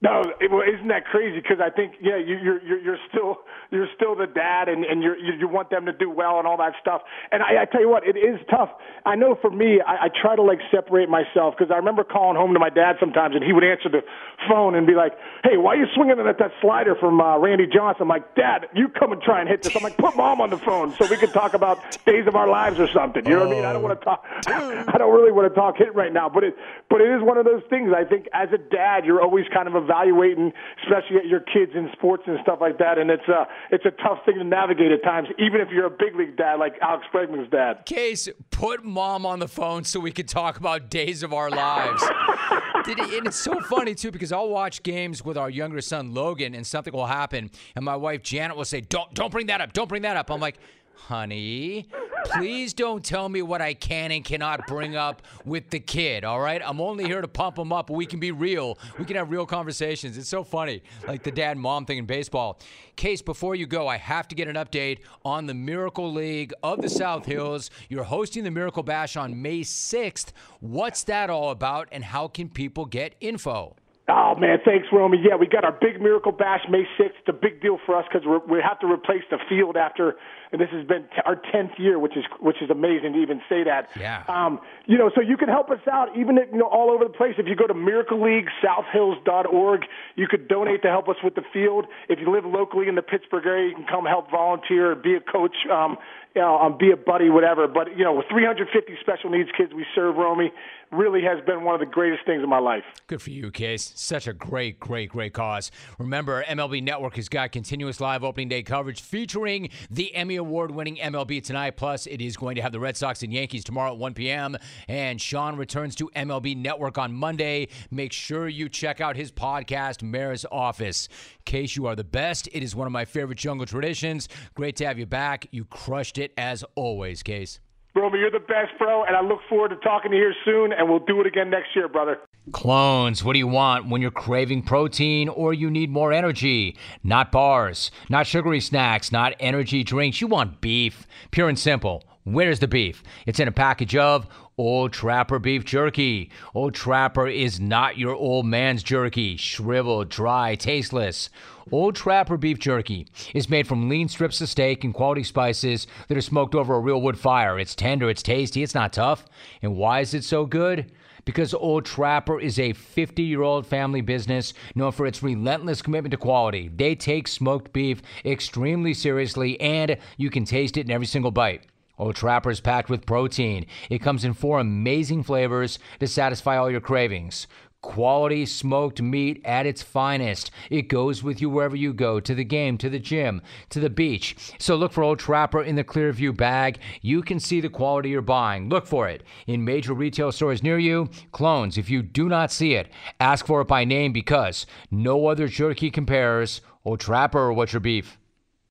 [0.00, 1.40] No, it, well, isn't that crazy?
[1.42, 3.38] Because I think, yeah, you, you're you're you're still
[3.72, 6.46] you're still the dad, and and you're, you you want them to do well and
[6.46, 7.02] all that stuff.
[7.32, 8.70] And I, I tell you what, it is tough.
[9.04, 12.36] I know for me, I, I try to like separate myself because I remember calling
[12.36, 14.02] home to my dad sometimes, and he would answer the
[14.48, 17.66] phone and be like, "Hey, why are you swinging at that slider from uh, Randy
[17.66, 20.40] Johnson?" I'm like, "Dad, you come and try and hit this." I'm like, "Put mom
[20.40, 23.34] on the phone so we can talk about days of our lives or something." You
[23.34, 23.64] know what I mean?
[23.64, 24.24] I don't want to talk.
[24.46, 26.54] I don't really want to talk hit right now, but it
[26.88, 27.90] but it is one of those things.
[27.92, 30.52] I think as a dad, you're always kind of evaluating,
[30.84, 32.98] especially at your kids in sports and stuff like that.
[32.98, 35.90] And it's a it's a tough thing to navigate at times, even if you're a
[35.90, 37.84] big league dad like Alex Bregman's dad.
[37.86, 42.02] Case, put mom on the phone so we could talk about days of our lives.
[42.84, 46.14] Did it, and it's so funny too because I'll watch games with our younger son
[46.14, 49.60] Logan, and something will happen, and my wife Janet will say, "Don't, don't bring that
[49.60, 49.72] up.
[49.72, 50.58] Don't bring that up." I'm like,
[51.06, 51.88] honey,
[52.24, 56.40] please don't tell me what I can and cannot bring up with the kid, all
[56.40, 56.60] right?
[56.64, 57.88] I'm only here to pump him up.
[57.88, 58.78] We can be real.
[58.98, 60.18] We can have real conversations.
[60.18, 62.60] It's so funny, like the dad mom thing in baseball.
[62.96, 66.82] Case, before you go, I have to get an update on the Miracle League of
[66.82, 67.70] the South Hills.
[67.88, 70.32] You're hosting the Miracle Bash on May 6th.
[70.60, 73.76] What's that all about, and how can people get info?
[74.10, 75.18] Oh man, thanks, Romy.
[75.22, 77.12] Yeah, we got our big Miracle Bash May 6th.
[77.20, 80.14] It's a big deal for us because we have to replace the field after,
[80.50, 83.42] and this has been t- our 10th year, which is which is amazing to even
[83.50, 83.90] say that.
[84.00, 84.24] Yeah.
[84.26, 87.04] Um, you know, so you can help us out even at, you know all over
[87.04, 87.34] the place.
[87.36, 89.84] If you go to miracleleaguesouthhills.org,
[90.16, 91.84] you could donate to help us with the field.
[92.08, 95.20] If you live locally in the Pittsburgh area, you can come help volunteer, be a
[95.20, 95.66] coach.
[95.70, 95.98] Um,
[96.34, 97.66] you know, um, be a buddy, whatever.
[97.66, 100.52] But you know, with 350 special needs kids we serve, Romy,
[100.90, 102.84] really has been one of the greatest things in my life.
[103.06, 103.92] Good for you, Case.
[103.94, 105.70] Such a great, great, great cause.
[105.98, 110.96] Remember, MLB Network has got continuous live opening day coverage featuring the Emmy Award winning
[110.96, 111.76] MLB Tonight.
[111.76, 114.56] Plus, it is going to have the Red Sox and Yankees tomorrow at 1 p.m.
[114.88, 117.68] And Sean returns to MLB Network on Monday.
[117.90, 121.08] Make sure you check out his podcast, Mayor's Office.
[121.44, 122.48] Case, you are the best.
[122.52, 124.28] It is one of my favorite jungle traditions.
[124.54, 125.46] Great to have you back.
[125.50, 127.60] You crushed it as always, Case.
[127.98, 130.72] Romy, you're the best, bro, and I look forward to talking to you here soon,
[130.72, 132.18] and we'll do it again next year, brother.
[132.52, 136.76] Clones, what do you want when you're craving protein or you need more energy?
[137.02, 140.20] Not bars, not sugary snacks, not energy drinks.
[140.20, 142.04] You want beef, pure and simple.
[142.24, 143.02] Where's the beef?
[143.26, 146.30] It's in a package of Old Trapper beef jerky.
[146.54, 151.30] Old Trapper is not your old man's jerky, shriveled, dry, tasteless.
[151.70, 156.16] Old Trapper beef jerky is made from lean strips of steak and quality spices that
[156.16, 157.58] are smoked over a real wood fire.
[157.58, 159.26] It's tender, it's tasty, it's not tough.
[159.60, 160.90] And why is it so good?
[161.24, 166.12] Because Old Trapper is a 50 year old family business known for its relentless commitment
[166.12, 166.70] to quality.
[166.74, 171.64] They take smoked beef extremely seriously, and you can taste it in every single bite.
[171.98, 173.66] Old Trapper is packed with protein.
[173.90, 177.48] It comes in four amazing flavors to satisfy all your cravings.
[177.80, 180.50] Quality smoked meat at its finest.
[180.68, 183.88] It goes with you wherever you go to the game, to the gym, to the
[183.88, 184.34] beach.
[184.58, 186.80] So look for Old Trapper in the Clearview bag.
[187.02, 188.68] You can see the quality you're buying.
[188.68, 191.08] Look for it in major retail stores near you.
[191.30, 192.88] Clones, if you do not see it,
[193.20, 196.60] ask for it by name because no other jerky compares.
[196.84, 198.18] Old Trapper, or what's your beef?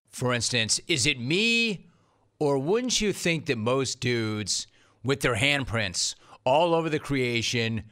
[0.10, 1.88] For instance, is it me
[2.40, 4.68] or wouldn't you think that most dudes
[5.02, 7.84] with their handprints all over the creation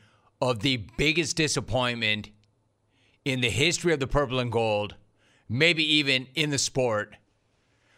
[0.42, 2.30] of the biggest disappointment
[3.24, 4.96] in the history of the purple and gold,
[5.50, 7.16] maybe even in the sport,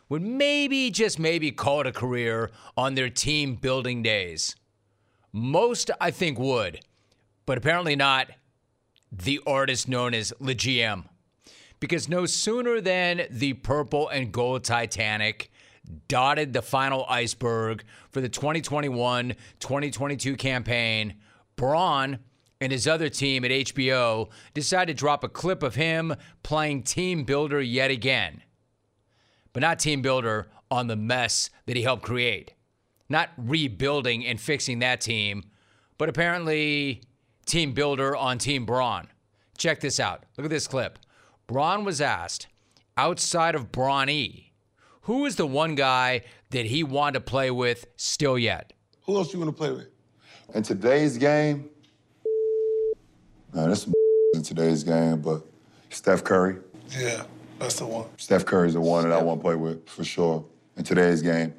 [0.10, 4.56] would maybe, just maybe, call it a career on their team building days?
[5.34, 6.80] Most, I think, would,
[7.46, 8.30] but apparently not
[9.12, 11.06] the artist known as Le GM.
[11.80, 15.52] Because no sooner than the purple and gold Titanic
[16.08, 21.16] dotted the final iceberg for the 2021 2022 campaign,
[21.58, 22.20] Bron
[22.62, 27.24] and his other team at HBO decided to drop a clip of him playing Team
[27.24, 28.44] Builder yet again.
[29.52, 32.54] But not Team Builder on the mess that he helped create.
[33.10, 35.44] Not rebuilding and fixing that team,
[35.98, 37.02] but apparently
[37.46, 39.08] Team Builder on Team Bron.
[39.58, 40.26] Check this out.
[40.38, 41.00] Look at this clip.
[41.48, 42.48] Bron was asked,
[42.98, 44.52] outside of Bronny,
[45.04, 48.74] who is the one guy that he wanted to play with still yet?
[49.06, 49.88] Who else you want to play with?
[50.54, 51.70] In today's game,
[53.54, 53.94] man, there's some
[54.34, 55.42] in today's game, but
[55.90, 56.58] Steph Curry.
[56.98, 57.24] Yeah,
[57.60, 58.06] that's the one.
[58.18, 60.46] Steph Curry's the one that I want to play with for sure
[60.78, 61.54] in today's game.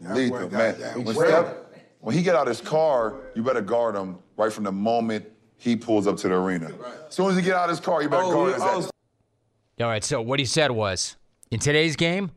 [0.00, 0.74] Lethal, man.
[1.04, 1.54] When Steph,
[2.00, 5.24] when he get out of his car, you better guard him right from the moment
[5.56, 6.70] he pulls up to the arena.
[7.08, 9.84] As soon as he get out his car, you better Oh, guard yeah, his oh.
[9.84, 11.16] All right, so what he said was
[11.50, 12.30] in today's game,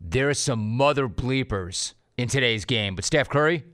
[0.00, 3.64] there are some mother bleepers in today's game, but Steph Curry,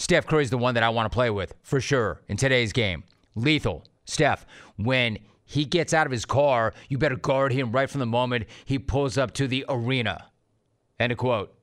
[0.00, 3.04] Steph Curry's the one that I want to play with for sure in today's game.
[3.34, 3.84] Lethal.
[4.06, 8.06] Steph, when he gets out of his car, you better guard him right from the
[8.06, 10.30] moment he pulls up to the arena.
[10.98, 11.54] End of quote.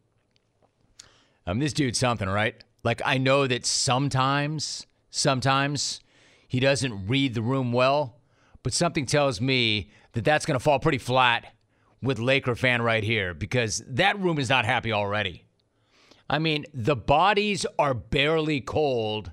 [1.47, 2.63] Um, this dude's something, right?
[2.83, 5.99] Like, I know that sometimes, sometimes
[6.47, 8.17] he doesn't read the room well,
[8.61, 11.55] but something tells me that that's going to fall pretty flat
[12.03, 15.46] with Laker fan right here because that room is not happy already.
[16.29, 19.31] I mean, the bodies are barely cold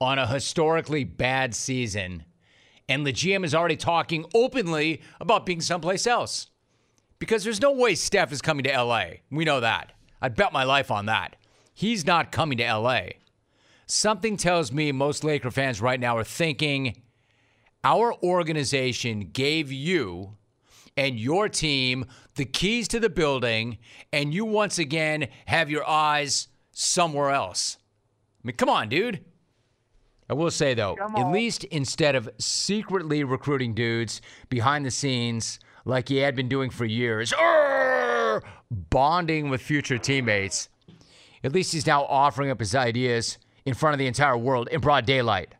[0.00, 2.24] on a historically bad season,
[2.88, 6.48] and the GM is already talking openly about being someplace else.
[7.18, 9.04] Because there's no way Steph is coming to LA.
[9.30, 9.92] We know that.
[10.20, 11.36] I'd bet my life on that.
[11.72, 13.02] He's not coming to LA.
[13.86, 17.02] Something tells me most Laker fans right now are thinking
[17.84, 20.36] our organization gave you
[20.96, 23.78] and your team the keys to the building,
[24.12, 27.78] and you once again have your eyes somewhere else.
[28.42, 29.24] I mean, come on, dude.
[30.30, 36.08] I will say, though, at least instead of secretly recruiting dudes behind the scenes like
[36.08, 37.34] he had been doing for years,
[38.70, 40.70] bonding with future teammates,
[41.44, 44.80] at least he's now offering up his ideas in front of the entire world in
[44.80, 45.54] broad daylight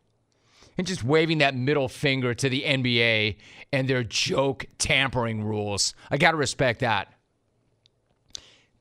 [0.77, 3.37] and just waving that middle finger to the NBA
[3.71, 5.93] and their joke tampering rules.
[6.09, 7.13] I got to respect that.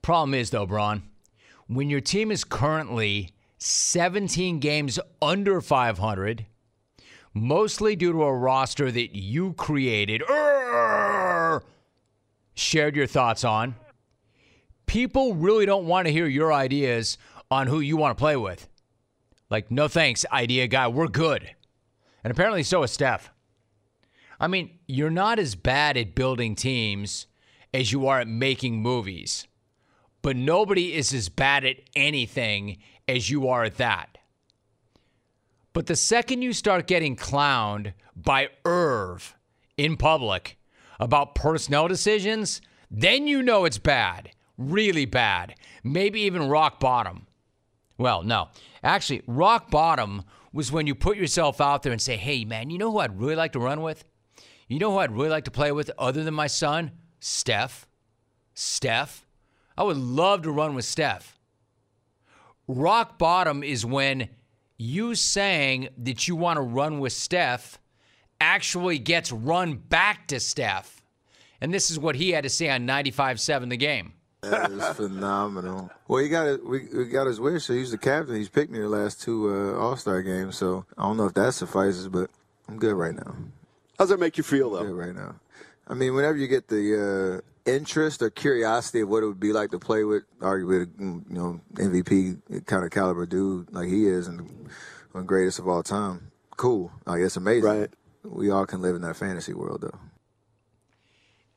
[0.00, 1.02] Problem is, though, Bron,
[1.66, 6.46] when your team is currently 17 games under 500,
[7.33, 11.62] mostly due to a roster that you created, Urgh!
[12.55, 13.74] shared your thoughts on,
[14.87, 17.16] people really don't want to hear your ideas
[17.50, 18.68] on who you want to play with.
[19.48, 21.55] Like, no thanks, idea guy, we're good.
[22.24, 23.30] And apparently so is Steph.
[24.38, 27.26] I mean, you're not as bad at building teams
[27.72, 29.46] as you are at making movies,
[30.20, 34.18] but nobody is as bad at anything as you are at that.
[35.72, 39.37] But the second you start getting clowned by Irv
[39.76, 40.58] in public
[41.00, 47.26] about personnel decisions, then you know it's bad, really bad, maybe even rock bottom.
[47.96, 48.48] Well, no.
[48.82, 52.78] Actually, rock bottom was when you put yourself out there and say, hey, man, you
[52.78, 54.04] know who I'd really like to run with?
[54.68, 56.92] You know who I'd really like to play with other than my son?
[57.20, 57.86] Steph.
[58.54, 59.26] Steph.
[59.76, 61.38] I would love to run with Steph.
[62.68, 64.28] Rock bottom is when
[64.78, 67.78] you saying that you want to run with Steph
[68.40, 71.02] actually gets run back to Steph.
[71.60, 74.14] And this is what he had to say on 95 7 the game.
[74.42, 75.90] That is phenomenal.
[76.09, 76.66] Well, he got it.
[76.66, 77.64] We, we got his wish.
[77.64, 78.35] So he's the captain.
[78.35, 80.57] He's picked me the last two uh, All Star games.
[80.57, 82.28] So I don't know if that suffices, but
[82.68, 83.37] I'm good right now.
[83.98, 84.85] How's that make you feel, though?
[84.85, 85.37] Good right now.
[85.87, 89.52] I mean, whenever you get the uh, interest or curiosity of what it would be
[89.52, 94.26] like to play with, arguably, you know, MVP kind of caliber dude like he is,
[94.26, 94.68] and
[95.12, 96.33] one greatest of all time.
[96.57, 96.90] Cool.
[97.07, 97.70] Like it's amazing.
[97.70, 97.90] Right.
[98.24, 99.98] We all can live in that fantasy world, though.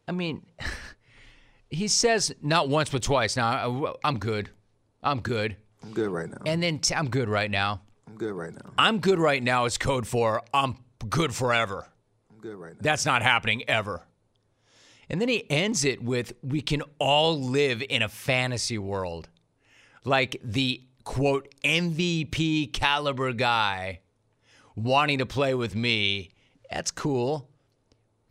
[0.07, 0.45] I mean,
[1.75, 3.35] he says not once but twice.
[3.35, 4.49] Now I'm good.
[5.03, 5.57] I'm good.
[5.83, 6.41] I'm good right now.
[6.45, 7.81] And then I'm good right now.
[8.07, 8.73] I'm good right now.
[8.77, 10.77] I'm good right now is code for I'm
[11.09, 11.87] good forever.
[12.31, 12.79] I'm good right now.
[12.81, 14.03] That's not happening ever.
[15.09, 19.29] And then he ends it with we can all live in a fantasy world.
[20.03, 23.99] Like the quote MVP caliber guy
[24.75, 26.31] wanting to play with me.
[26.71, 27.49] That's cool.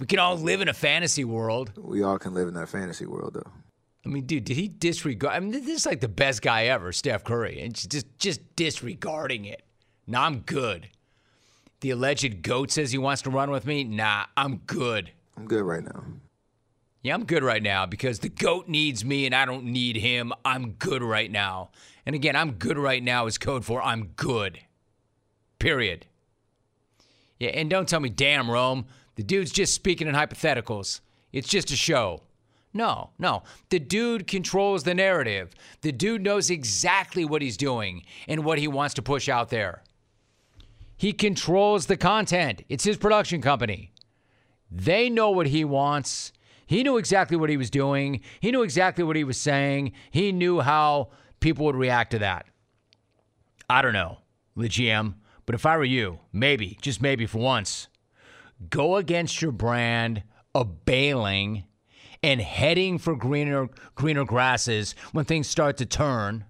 [0.04, 1.72] We can all live in a fantasy world.
[1.78, 3.50] We all can live in that fantasy world, though.
[4.04, 5.34] I mean, dude, did he disregard?
[5.34, 9.46] I mean, this is like the best guy ever, Steph Curry, and just just disregarding
[9.46, 9.62] it.
[10.06, 10.90] Nah, I'm good.
[11.80, 13.82] The alleged goat says he wants to run with me.
[13.82, 15.10] Nah, I'm good.
[15.38, 16.04] I'm good right now.
[17.00, 20.34] Yeah, I'm good right now because the goat needs me and I don't need him.
[20.44, 21.70] I'm good right now.
[22.04, 24.58] And again, I'm good right now is code for I'm good.
[25.58, 26.04] Period.
[27.40, 28.84] Yeah, and don't tell me, damn, Rome,
[29.16, 31.00] the dude's just speaking in hypotheticals.
[31.32, 32.22] It's just a show.
[32.72, 33.44] No, no.
[33.70, 35.54] The dude controls the narrative.
[35.82, 39.82] The dude knows exactly what he's doing and what he wants to push out there.
[40.96, 43.92] He controls the content, it's his production company.
[44.70, 46.32] They know what he wants.
[46.66, 48.20] He knew exactly what he was doing.
[48.40, 49.92] He knew exactly what he was saying.
[50.10, 52.46] He knew how people would react to that.
[53.68, 54.18] I don't know,
[54.56, 55.14] the GM,
[55.46, 57.88] but if I were you, maybe, just maybe for once,
[58.70, 60.22] go against your brand
[60.54, 61.64] of bailing
[62.22, 66.44] and heading for greener greener grasses when things start to turn.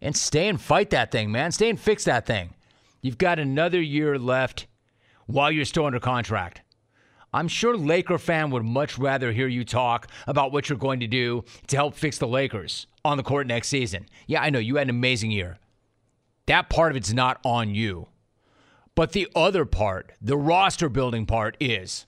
[0.00, 1.50] And stay and fight that thing, man.
[1.50, 2.54] Stay and fix that thing.
[3.02, 4.66] You've got another year left
[5.26, 6.62] while you're still under contract.
[7.32, 11.06] I'm sure Laker fan would much rather hear you talk about what you're going to
[11.06, 14.06] do to help fix the Lakers on the court next season.
[14.26, 15.58] Yeah, I know you had an amazing year.
[16.46, 18.08] That part of it's not on you.
[18.98, 22.06] But the other part, the roster building part, is.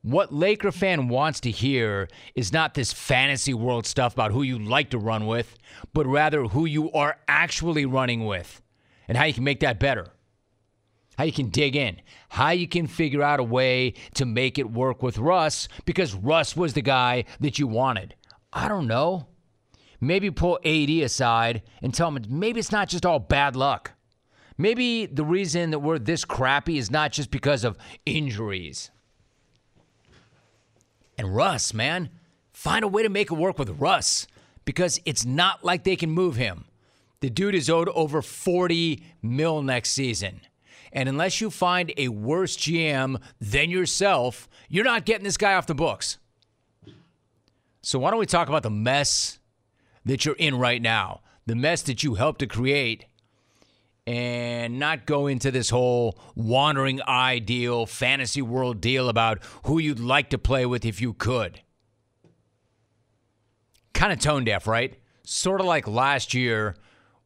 [0.00, 2.06] What Laker fan wants to hear
[2.36, 5.56] is not this fantasy world stuff about who you like to run with,
[5.92, 8.62] but rather who you are actually running with
[9.08, 10.12] and how you can make that better.
[11.18, 14.70] How you can dig in, how you can figure out a way to make it
[14.70, 18.14] work with Russ because Russ was the guy that you wanted.
[18.52, 19.26] I don't know.
[20.00, 23.94] Maybe pull AD aside and tell him maybe it's not just all bad luck.
[24.56, 27.76] Maybe the reason that we're this crappy is not just because of
[28.06, 28.90] injuries.
[31.18, 32.10] And Russ, man,
[32.52, 34.26] find a way to make it work with Russ
[34.64, 36.64] because it's not like they can move him.
[37.20, 40.40] The dude is owed over 40 mil next season.
[40.92, 45.66] And unless you find a worse GM than yourself, you're not getting this guy off
[45.66, 46.18] the books.
[47.82, 49.38] So why don't we talk about the mess
[50.04, 51.22] that you're in right now?
[51.46, 53.06] The mess that you helped to create
[54.06, 60.00] and not go into this whole wandering eye deal, fantasy world deal about who you'd
[60.00, 61.60] like to play with if you could.
[63.94, 64.98] Kind of tone deaf, right?
[65.24, 66.76] Sort of like last year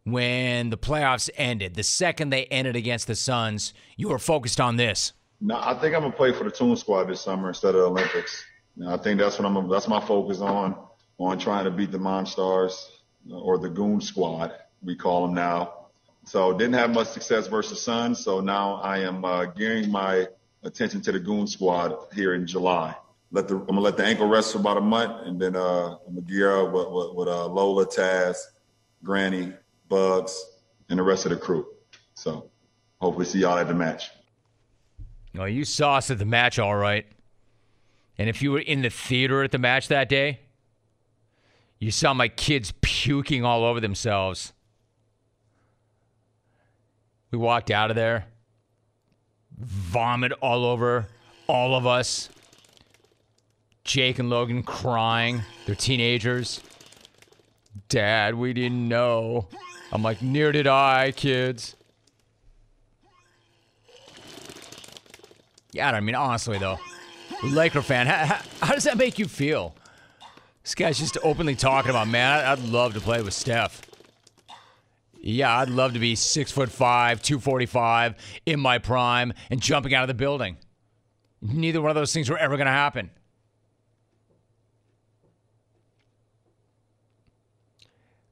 [0.05, 1.75] when the playoffs ended.
[1.75, 5.13] The second they ended against the Suns, you were focused on this.
[5.41, 7.87] No, I think I'm gonna play for the Toon Squad this summer instead of the
[7.87, 8.45] Olympics.
[8.87, 9.69] I think that's what I'm.
[9.69, 10.77] That's my focus on
[11.19, 12.87] on trying to beat the Monstars
[13.31, 14.53] or the Goon Squad
[14.83, 15.78] we call them now.
[16.29, 18.19] So didn't have much success versus Suns.
[18.23, 20.27] So now I am uh, gearing my
[20.63, 22.95] attention to the Goon Squad here in July.
[23.33, 25.97] Let the I'm gonna let the ankle rest for about a month, and then uh,
[26.07, 28.37] I'm gonna gear up with, with, with uh, Lola, Taz,
[29.03, 29.55] Granny,
[29.89, 30.39] Bugs,
[30.91, 31.67] and the rest of the crew.
[32.13, 32.51] So
[33.01, 34.11] hopefully see y'all at the match.
[35.39, 37.07] Oh, you saw us at the match, all right.
[38.19, 40.41] And if you were in the theater at the match that day,
[41.79, 44.53] you saw my kids puking all over themselves.
[47.31, 48.27] We walked out of there,
[49.59, 51.09] vomit all over
[51.47, 52.29] all of us.
[53.85, 55.43] Jake and Logan crying.
[55.67, 56.61] They're teenagers.
[57.89, 59.49] Dad, we didn't know.
[59.91, 61.75] I'm like, near did I, kids.
[65.73, 66.79] Yeah, I mean, honestly, though,
[67.43, 69.75] Laker fan, how, how, how, does that make you feel?
[70.63, 73.88] This guy's just openly talking about, man, I'd love to play with Steph.
[75.29, 78.15] Yeah, I'd love to be six foot five, 245
[78.47, 80.57] in my prime and jumping out of the building.
[81.43, 83.11] Neither one of those things were ever going to happen.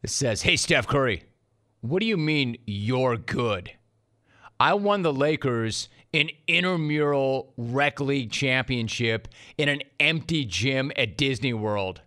[0.02, 1.24] It says, Hey, Steph Curry,
[1.82, 3.72] what do you mean you're good?
[4.58, 9.28] I won the Lakers an intramural rec league championship
[9.58, 12.00] in an empty gym at Disney World.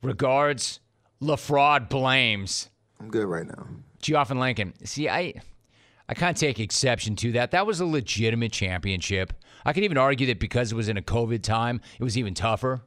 [0.00, 0.80] Regards,
[1.20, 2.70] LaFraud James.
[2.98, 3.66] I'm good right now.
[4.00, 4.74] Geoff Lincoln.
[4.84, 5.34] See, I
[6.08, 7.50] I can't take exception to that.
[7.50, 9.32] That was a legitimate championship.
[9.64, 12.32] I could even argue that because it was in a COVID time, it was even
[12.34, 12.80] tougher.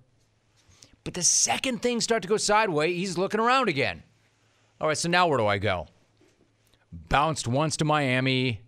[1.03, 4.03] But the second things start to go sideways, he's looking around again.
[4.79, 5.87] All right, so now where do I go?
[6.91, 8.61] Bounced once to Miami,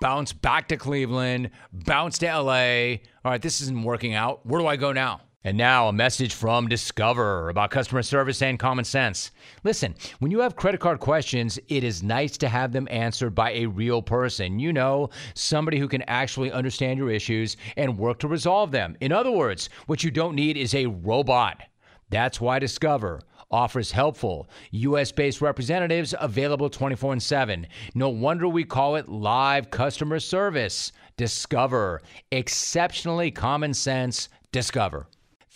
[0.00, 2.98] bounced back to Cleveland, bounced to LA.
[3.24, 4.46] All right, this isn't working out.
[4.46, 5.20] Where do I go now?
[5.44, 9.30] And now, a message from Discover about customer service and common sense.
[9.62, 13.52] Listen, when you have credit card questions, it is nice to have them answered by
[13.52, 14.58] a real person.
[14.58, 18.96] You know, somebody who can actually understand your issues and work to resolve them.
[19.00, 21.62] In other words, what you don't need is a robot.
[22.10, 27.64] That's why Discover offers helpful US based representatives available 24 7.
[27.94, 30.90] No wonder we call it live customer service.
[31.16, 32.02] Discover.
[32.32, 34.28] Exceptionally common sense.
[34.50, 35.06] Discover.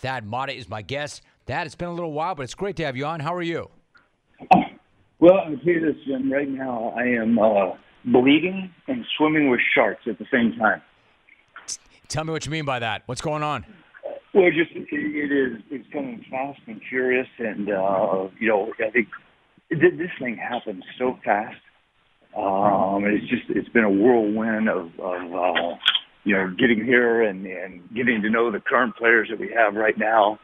[0.03, 1.21] Thad Matta is my guest.
[1.45, 3.21] Thad, it's been a little while, but it's great to have you on.
[3.21, 3.69] How are you?
[5.19, 6.29] Well, I'll tell you this, Jim.
[6.29, 10.81] Right now, I am uh, bleeding and swimming with sharks at the same time.
[12.09, 13.03] Tell me what you mean by that.
[13.05, 13.65] What's going on?
[14.33, 15.61] Well, just it is.
[15.71, 19.07] It's going fast and furious, and uh, you know, I think
[19.69, 21.55] this thing happens so fast.
[22.35, 25.77] Um, it's just it's been a whirlwind of, of uh,
[26.23, 29.75] you know getting here and and getting to know the current players that we have
[29.75, 30.39] right now.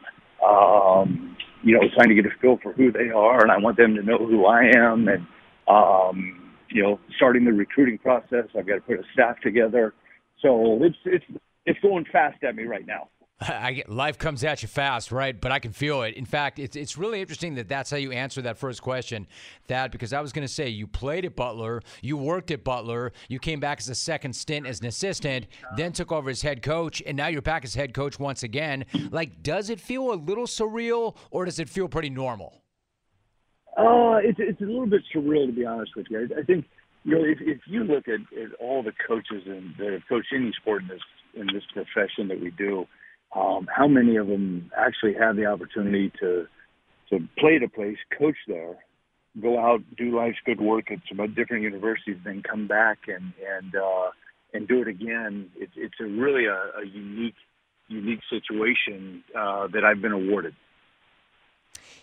[0.46, 3.76] Um, you know, trying to get a feel for who they are, and I want
[3.76, 5.26] them to know who I am, and
[5.68, 8.46] um, you know, starting the recruiting process.
[8.56, 9.92] I've got to put a staff together,
[10.40, 11.24] so it's it's
[11.66, 13.08] it's going fast at me right now.
[13.48, 15.38] I get, life comes at you fast, right?
[15.38, 16.14] But I can feel it.
[16.14, 19.26] In fact, it's it's really interesting that that's how you answer that first question,
[19.66, 23.12] that because I was going to say you played at Butler, you worked at Butler,
[23.28, 26.62] you came back as a second stint as an assistant, then took over as head
[26.62, 28.84] coach, and now you're back as head coach once again.
[29.10, 32.62] Like, does it feel a little surreal, or does it feel pretty normal?
[33.76, 36.28] Uh, it's it's a little bit surreal to be honest with you.
[36.38, 36.66] I, think
[37.04, 40.32] you know if if you look at, at all the coaches and that have coached
[40.34, 41.00] any sport in this
[41.34, 42.86] in this profession that we do
[43.34, 46.46] um, how many of them actually have the opportunity to
[47.10, 48.76] to play at a place, coach there,
[49.40, 53.74] go out, do life's good work at some different universities, then come back and and
[53.74, 54.10] uh,
[54.52, 55.50] and do it again.
[55.56, 57.36] It's it's a really a, a unique
[57.88, 60.54] unique situation uh, that I've been awarded.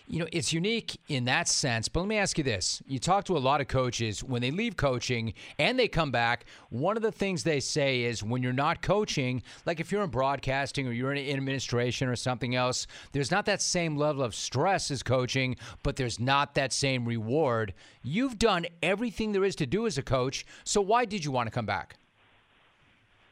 [0.06, 2.82] You know, it's unique in that sense, but let me ask you this.
[2.86, 6.46] You talk to a lot of coaches when they leave coaching and they come back,
[6.70, 10.10] one of the things they say is when you're not coaching, like if you're in
[10.10, 14.90] broadcasting or you're in administration or something else, there's not that same level of stress
[14.90, 17.74] as coaching, but there's not that same reward.
[18.02, 21.46] You've done everything there is to do as a coach, so why did you want
[21.46, 21.96] to come back?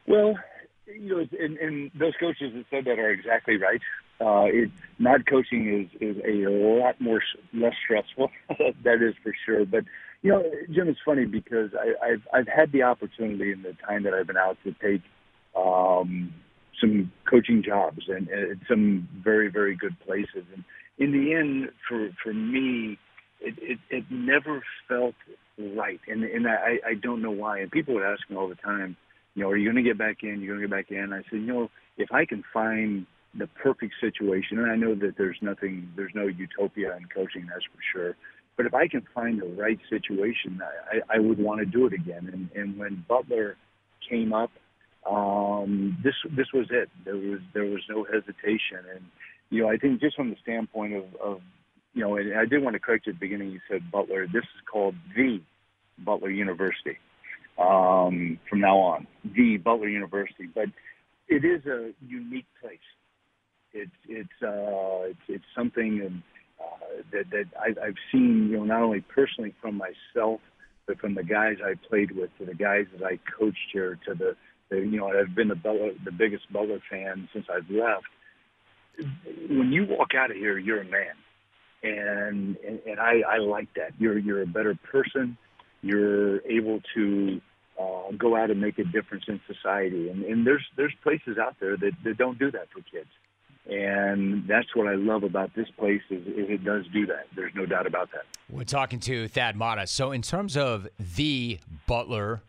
[0.07, 0.35] Well,
[0.87, 3.81] you know, and, and those coaches that said that are exactly right.
[4.19, 7.21] Uh, it, not coaching is is a lot more
[7.53, 8.31] less stressful.
[8.83, 9.65] that is for sure.
[9.65, 9.83] But
[10.23, 14.03] you know, Jim, it's funny because I, I've I've had the opportunity in the time
[14.03, 15.01] that I've been out to take
[15.55, 16.33] um,
[16.81, 20.45] some coaching jobs and, and some very very good places.
[20.53, 20.63] And
[20.97, 22.97] in the end, for for me,
[23.39, 25.15] it it, it never felt
[25.59, 27.59] right, and and I I don't know why.
[27.59, 28.97] And people would ask me all the time,
[29.35, 30.41] you know, are you going to get back in?
[30.41, 31.13] You're going to get back in?
[31.13, 33.05] I said, you know, if I can find
[33.35, 34.59] the perfect situation.
[34.59, 38.15] And I know that there's nothing, there's no utopia in coaching, that's for sure.
[38.55, 40.59] But if I can find the right situation,
[40.91, 42.29] I, I would want to do it again.
[42.31, 43.55] And, and when Butler
[44.09, 44.51] came up,
[45.09, 46.89] um, this this was it.
[47.05, 48.79] There was there was no hesitation.
[48.93, 49.05] And
[49.49, 51.41] you know, I think just from the standpoint of, of
[51.93, 53.51] you know, and I did want to correct you at the beginning.
[53.51, 54.25] You said Butler.
[54.25, 55.39] This is called the
[55.99, 56.97] Butler University
[57.57, 60.47] um, from now on, the Butler University.
[60.53, 60.69] But
[61.27, 62.79] it is a unique place.
[63.73, 66.23] It's it's uh, it's, it's something and,
[66.59, 70.41] uh, that that I, I've seen, you know, not only personally from myself,
[70.87, 74.15] but from the guys I played with, to the guys that I coached here, to
[74.15, 74.35] the,
[74.69, 78.05] the you know, I've been the Butler, the biggest Butler fan since I've left.
[79.49, 81.15] When you walk out of here, you're a man,
[81.83, 83.91] and and, and I, I like that.
[83.99, 85.37] You're you're a better person.
[85.83, 87.39] You're able to
[87.79, 90.09] uh, go out and make a difference in society.
[90.09, 93.09] And, and there's there's places out there that, that don't do that for kids.
[93.69, 97.27] And that's what I love about this place is, is it does do that.
[97.35, 98.23] There's no doubt about that.
[98.49, 99.87] We're talking to Thad Matta.
[99.87, 102.41] So in terms of the Butler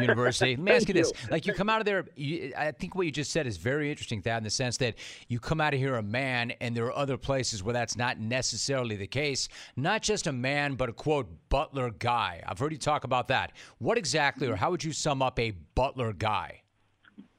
[0.00, 0.50] University.
[0.56, 3.06] Let me ask you this: like you come out of there, you, I think what
[3.06, 4.94] you just said is very interesting, Thad, in the sense that
[5.28, 8.18] you come out of here a man, and there are other places where that's not
[8.18, 9.48] necessarily the case.
[9.76, 12.42] Not just a man, but a quote Butler guy.
[12.46, 13.52] I've heard you talk about that.
[13.78, 16.62] What exactly, or how would you sum up a Butler guy?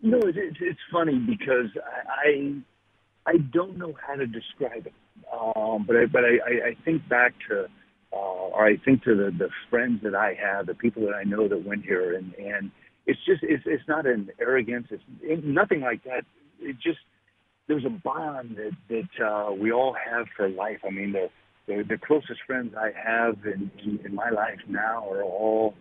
[0.01, 1.69] No, it's, it's funny because
[2.07, 2.61] I
[3.27, 4.93] I don't know how to describe it,
[5.31, 7.65] um, but I, but I, I think back to,
[8.13, 11.23] uh, or I think to the the friends that I have, the people that I
[11.23, 12.71] know that went here, and and
[13.05, 16.23] it's just it's it's not an arrogance, it's it, nothing like that.
[16.59, 16.99] It just
[17.67, 20.79] there's a bond that that uh, we all have for life.
[20.87, 21.29] I mean, the
[21.67, 25.75] the, the closest friends I have in, in in my life now are all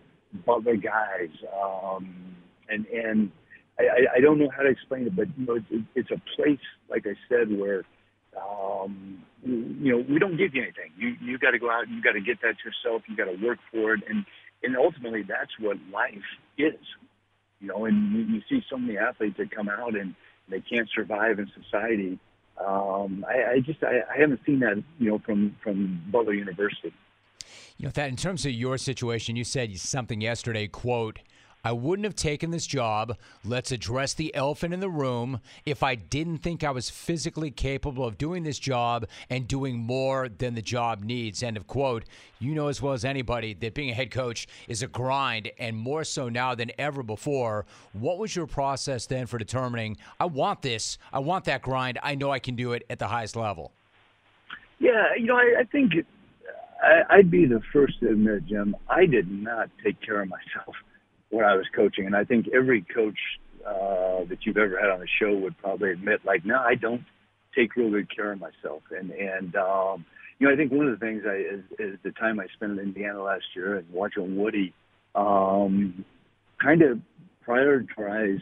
[0.45, 1.31] Butler guys,
[1.65, 2.37] um,
[2.69, 3.31] and and
[3.79, 6.61] I, I don't know how to explain it, but you know, it's, it's a place,
[6.89, 7.85] like I said, where
[8.37, 10.93] um, you know we don't give you anything.
[10.97, 13.03] You you got to go out you got to get that yourself.
[13.07, 14.24] You got to work for it, and
[14.62, 16.14] and ultimately that's what life
[16.59, 16.74] is.
[17.61, 20.14] You know, and you, you see so many athletes that come out and
[20.49, 22.18] they can't survive in society.
[22.64, 26.93] Um, I, I just I, I haven't seen that you know from from Butler University.
[27.79, 30.66] You know that in terms of your situation, you said something yesterday.
[30.66, 31.20] Quote
[31.67, 33.17] I wouldn't have taken this job.
[33.45, 38.05] Let's address the elephant in the room if I didn't think I was physically capable
[38.07, 41.43] of doing this job and doing more than the job needs.
[41.43, 42.05] End of quote.
[42.39, 45.77] You know as well as anybody that being a head coach is a grind and
[45.77, 47.67] more so now than ever before.
[47.93, 52.15] What was your process then for determining, I want this, I want that grind, I
[52.15, 53.73] know I can do it at the highest level?
[54.79, 58.77] Yeah, you know, I, I think uh, I, I'd be the first to admit, Jim,
[58.89, 60.77] I did not take care of myself
[61.31, 63.18] when I was coaching, and I think every coach
[63.66, 67.05] uh, that you've ever had on the show would probably admit, like, no, I don't
[67.55, 68.83] take real good care of myself.
[68.91, 70.05] And and um,
[70.39, 72.72] you know, I think one of the things I is, is the time I spent
[72.72, 74.74] in Indiana last year and watching Woody
[75.14, 76.05] um,
[76.62, 77.01] kind of
[77.47, 78.41] prioritize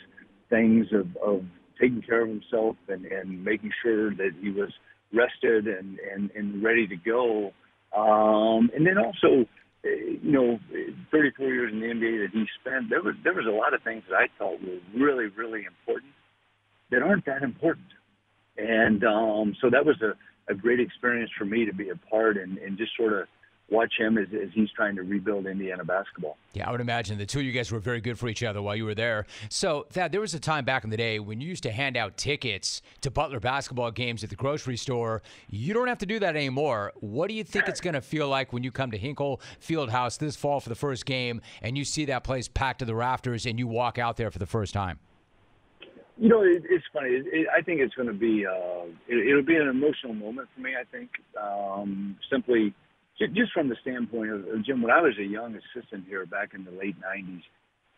[0.50, 1.44] things of, of
[1.80, 4.70] taking care of himself and, and making sure that he was
[5.12, 7.52] rested and, and, and ready to go.
[7.96, 9.48] Um, and then also,
[9.84, 10.58] you know,
[11.10, 13.82] 34 years in the NBA that he spent, there was there was a lot of
[13.82, 16.12] things that I thought were really really important
[16.90, 17.86] that aren't that important,
[18.56, 20.14] and um, so that was a,
[20.50, 23.28] a great experience for me to be a part and, and just sort of
[23.70, 26.36] watch him as, as he's trying to rebuild Indiana basketball.
[26.52, 28.62] Yeah, I would imagine the two of you guys were very good for each other
[28.62, 29.26] while you were there.
[29.48, 31.96] So, Thad, there was a time back in the day when you used to hand
[31.96, 35.22] out tickets to Butler basketball games at the grocery store.
[35.48, 36.92] You don't have to do that anymore.
[37.00, 40.18] What do you think it's going to feel like when you come to Hinkle Fieldhouse
[40.18, 43.46] this fall for the first game and you see that place packed to the rafters
[43.46, 44.98] and you walk out there for the first time?
[46.16, 47.08] You know, it, it's funny.
[47.08, 50.48] It, it, I think it's going to be uh, it, it'll be an emotional moment
[50.54, 50.74] for me.
[50.80, 51.10] I think
[51.40, 52.72] um, simply
[53.18, 56.64] just from the standpoint of Jim, when I was a young assistant here back in
[56.64, 57.42] the late '90s,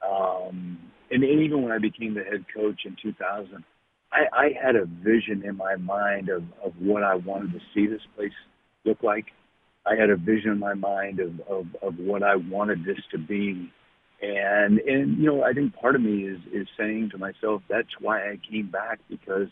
[0.06, 0.78] um,
[1.10, 3.64] and even when I became the head coach in 2000,
[4.12, 7.86] I, I had a vision in my mind of, of what I wanted to see
[7.86, 8.32] this place
[8.84, 9.26] look like.
[9.86, 13.18] I had a vision in my mind of, of, of what I wanted this to
[13.18, 13.70] be.
[14.20, 18.00] And and you know, I think part of me is is saying to myself, that's
[18.00, 19.48] why I came back because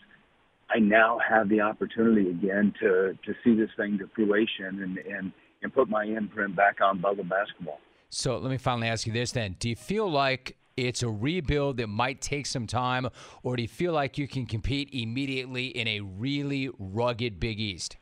[0.70, 5.32] I now have the opportunity again to to see this thing to fruition and and
[5.64, 7.80] and put my imprint back on Butler basketball.
[8.10, 9.56] So let me finally ask you this then.
[9.58, 13.08] Do you feel like it's a rebuild that might take some time,
[13.42, 17.96] or do you feel like you can compete immediately in a really rugged Big East?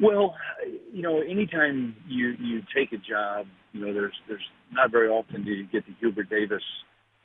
[0.00, 0.34] Well,
[0.92, 4.42] you know, anytime you you take a job, you know, there's there's
[4.72, 6.62] not very often do you get the Hubert Davis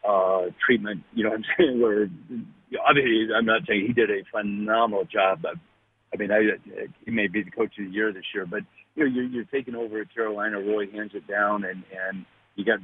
[0.08, 1.04] uh, treatment.
[1.14, 1.82] You know what I'm saying?
[1.82, 2.10] Where
[2.88, 5.56] obviously, I'm not saying he did a phenomenal job, but
[6.14, 6.42] I mean, I,
[7.06, 8.62] he may be the coach of the year this year, but
[8.96, 10.60] you know, you're, you're taking over at Carolina.
[10.60, 12.26] Roy hands it down, and and
[12.56, 12.80] you got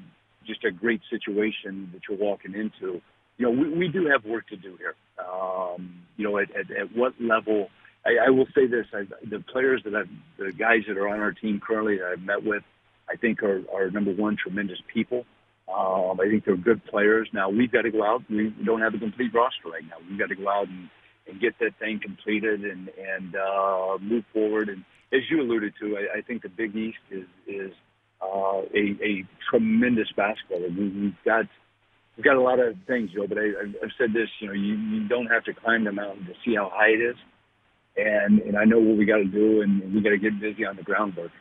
[0.45, 3.01] just a great situation that you're walking into.
[3.37, 4.95] You know, we, we do have work to do here.
[5.19, 7.69] Um, you know, at, at, at what level?
[8.05, 11.19] I, I will say this: I, the players that I've, the guys that are on
[11.19, 12.63] our team currently that I've met with,
[13.09, 15.25] I think are, are number one, tremendous people.
[15.67, 17.27] Um, I think they're good players.
[17.33, 18.23] Now we've got to go out.
[18.29, 19.95] We don't have a complete roster right now.
[20.07, 20.89] We've got to go out and,
[21.27, 24.69] and get that thing completed and and uh, move forward.
[24.69, 27.71] And as you alluded to, I, I think the Big East is is
[28.21, 30.61] uh, a, a tremendous basketball.
[30.61, 31.45] We, we've got
[32.17, 33.27] we've got a lot of things, Joe.
[33.27, 33.51] But I,
[33.83, 36.55] I've said this, you know, you, you don't have to climb the mountain to see
[36.55, 37.15] how high it is.
[37.97, 40.65] And and I know what we got to do, and we got to get busy
[40.65, 41.31] on the groundwork.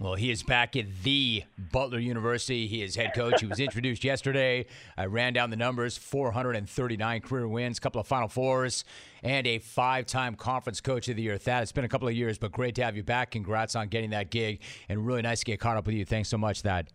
[0.00, 1.42] Well, he is back at the
[1.72, 2.68] Butler University.
[2.68, 3.40] He is head coach.
[3.40, 4.66] He was introduced yesterday.
[4.96, 8.84] I ran down the numbers 439 career wins, couple of Final Fours,
[9.24, 11.36] and a five time Conference Coach of the Year.
[11.36, 13.32] Thad, it's been a couple of years, but great to have you back.
[13.32, 16.04] Congrats on getting that gig, and really nice to get caught up with you.
[16.04, 16.90] Thanks so much, Thad.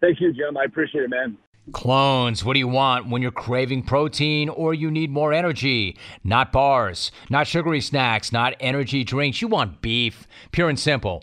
[0.00, 0.56] Thank you, Jim.
[0.56, 1.38] I appreciate it, man.
[1.70, 5.96] Clones, what do you want when you're craving protein or you need more energy?
[6.24, 9.40] Not bars, not sugary snacks, not energy drinks.
[9.40, 11.22] You want beef, pure and simple.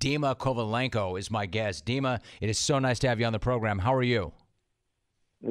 [0.00, 1.84] Dima Kovalenko is my guest.
[1.84, 3.78] Dima, it is so nice to have you on the program.
[3.78, 4.32] How are you?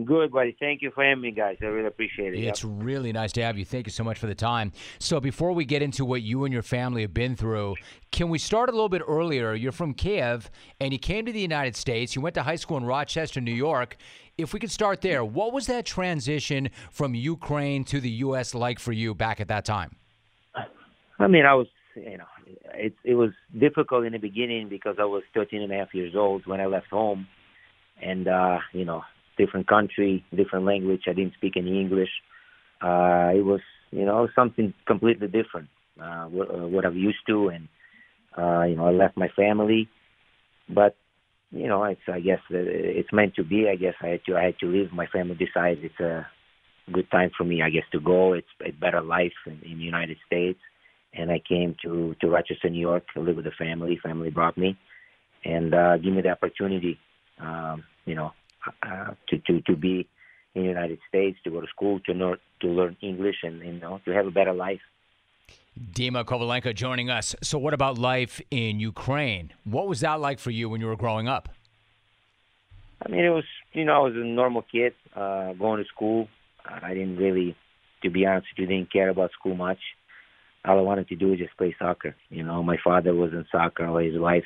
[0.06, 0.56] Good, buddy.
[0.60, 1.58] Thank you for having me, guys.
[1.62, 2.44] I really appreciate it.
[2.44, 2.74] It's yep.
[2.76, 3.66] really nice to have you.
[3.66, 4.72] Thank you so much for the time.
[5.00, 7.76] So, before we get into what you and your family have been through,
[8.12, 9.56] can we start a little bit earlier?
[9.56, 12.16] You're from Kiev and you came to the United States.
[12.16, 13.98] You went to high school in Rochester, New York.
[14.38, 18.54] If we could start there, what was that transition from Ukraine to the U.S.
[18.54, 19.96] like for you back at that time?
[21.20, 22.26] I mean, I was, you know,
[22.76, 26.14] it it was difficult in the beginning because I was 13 and a half years
[26.16, 27.28] old when I left home,
[28.02, 29.04] and uh, you know,
[29.38, 31.02] different country, different language.
[31.08, 32.10] I didn't speak any English.
[32.82, 35.70] Uh, it was you know something completely different.
[36.02, 37.68] Uh, what, uh, what I'm used to, and
[38.38, 39.90] uh, you know, I left my family,
[40.70, 40.96] but
[41.52, 43.68] you know, it's I guess it's meant to be.
[43.70, 44.92] I guess I had to I had to leave.
[44.94, 46.28] My family decided it's a
[46.92, 47.62] good time for me.
[47.62, 48.34] I guess to go.
[48.34, 50.60] It's a better life in, in the United States
[51.14, 54.00] and I came to to Rochester, New York, to live with the family.
[54.02, 54.78] Family brought me,
[55.44, 57.00] and uh, give me the opportunity,
[57.40, 58.32] um, you know,
[58.84, 60.08] uh, to to to be
[60.56, 63.74] in the United States, to go to school, to learn to learn English, and you
[63.74, 64.82] know, to have a better life.
[65.94, 67.36] Dima Kovalenko joining us.
[67.42, 69.54] So, what about life in Ukraine?
[69.64, 71.50] What was that like for you when you were growing up?
[73.06, 76.28] I mean, it was you know I was a normal kid uh, going to school.
[76.66, 77.56] I didn't really,
[78.04, 79.80] to be honest you, didn't care about school much.
[80.66, 82.16] All I wanted to do was just play soccer.
[82.30, 84.44] You know, my father was in soccer all his life.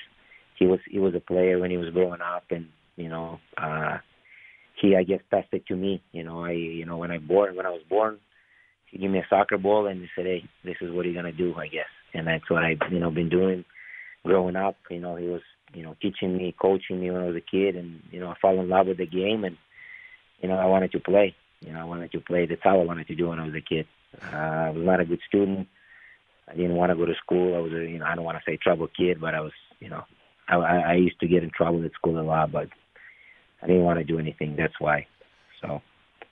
[0.57, 3.97] He was he was a player when he was growing up, and you know, uh,
[4.79, 6.01] he I guess passed it to me.
[6.11, 8.19] You know, I you know when I born when I was born,
[8.91, 11.31] he gave me a soccer ball and he said, "Hey, this is what you're gonna
[11.31, 13.65] do," I guess, and that's what I've you know been doing
[14.23, 14.75] growing up.
[14.89, 15.41] You know, he was
[15.73, 18.35] you know teaching me, coaching me when I was a kid, and you know I
[18.41, 19.57] fell in love with the game, and
[20.41, 21.35] you know I wanted to play.
[21.61, 22.45] You know, I wanted to play.
[22.45, 23.87] That's all I wanted to do when I was a kid.
[24.21, 25.67] Uh, I was not a good student.
[26.47, 27.55] I didn't want to go to school.
[27.55, 29.53] I was a, you know, I don't want to say trouble kid, but I was,
[29.79, 30.03] you know,
[30.47, 32.67] I, I used to get in trouble at school a lot, but
[33.61, 34.55] I didn't want to do anything.
[34.57, 35.07] That's why.
[35.61, 35.81] So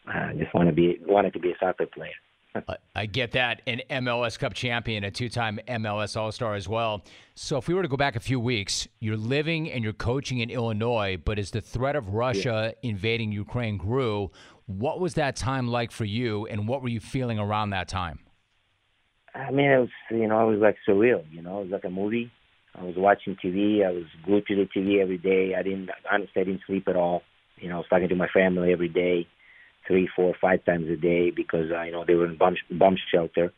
[0.08, 2.12] I just want to be wanted to be a soccer player.
[2.96, 3.62] I get that.
[3.66, 7.04] An MLS Cup champion, a two time MLS All Star as well.
[7.36, 10.40] So, if we were to go back a few weeks, you're living and you're coaching
[10.40, 12.90] in Illinois, but as the threat of Russia yeah.
[12.90, 14.32] invading Ukraine grew,
[14.66, 18.20] what was that time like for you, and what were you feeling around that time?
[19.34, 21.86] I mean, it was, you know, it was like surreal, you know, it was like
[21.86, 22.32] a movie.
[22.76, 23.86] I was watching TV.
[23.86, 25.56] I was glued to the TV every day.
[25.58, 27.22] I didn't, honestly, I didn't sleep at all.
[27.58, 29.28] You know, I was talking to my family every day
[29.88, 32.96] three, four, five times a day because uh, you know they were in bomb bomb
[33.14, 33.52] shelter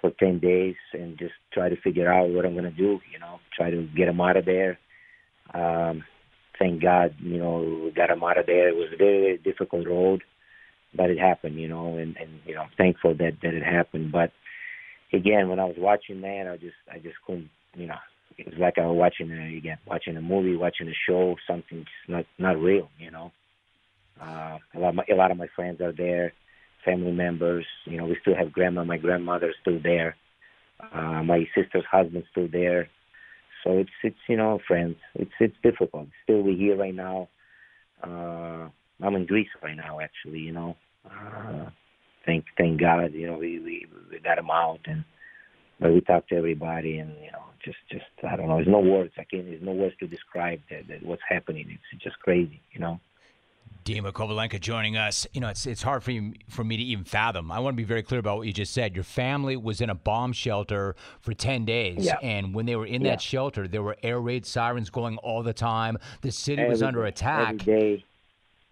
[0.00, 3.00] for ten days, and just try to figure out what I'm gonna do.
[3.12, 4.78] You know, try to get them out of there.
[5.54, 6.04] Um,
[6.58, 8.68] thank God, you know, got them out of there.
[8.68, 10.22] It was a very, very difficult road,
[10.94, 11.60] but it happened.
[11.60, 14.12] You know, and and you know, I'm thankful that that it happened.
[14.12, 14.32] But
[15.12, 17.98] again, when I was watching that, I just I just couldn't, you know.
[18.38, 21.84] It was like I was watching a, again, watching a movie, watching a show, something
[22.08, 23.32] not not real, you know.
[24.20, 26.32] Uh, a lot of my, a lot of my friends are there,
[26.84, 27.66] family members.
[27.84, 28.84] You know, we still have grandma.
[28.84, 30.16] My grandmother's still there.
[30.92, 32.88] Uh, my sister's husband's still there.
[33.62, 34.96] So it's it's you know friends.
[35.14, 36.08] It's it's difficult.
[36.24, 37.28] Still, we're here right now.
[38.02, 38.68] Uh,
[39.00, 40.40] I'm in Greece right now, actually.
[40.40, 41.70] You know, uh,
[42.26, 43.12] thank thank God.
[43.12, 45.04] You know, we we we got him out and.
[45.80, 48.54] But we talked to everybody, and you know, just, just I don't know.
[48.56, 49.12] There's no words.
[49.18, 49.46] I can't.
[49.46, 51.66] There's no words to describe that, that what's happening.
[51.92, 53.00] It's just crazy, you know.
[53.84, 55.26] Dima Kovalenko joining us.
[55.32, 57.50] You know, it's it's hard for you for me to even fathom.
[57.50, 58.94] I want to be very clear about what you just said.
[58.94, 62.16] Your family was in a bomb shelter for ten days, yeah.
[62.22, 63.10] and when they were in yeah.
[63.10, 65.98] that shelter, there were air raid sirens going all the time.
[66.20, 67.54] The city every, was under attack.
[67.54, 68.04] Every day.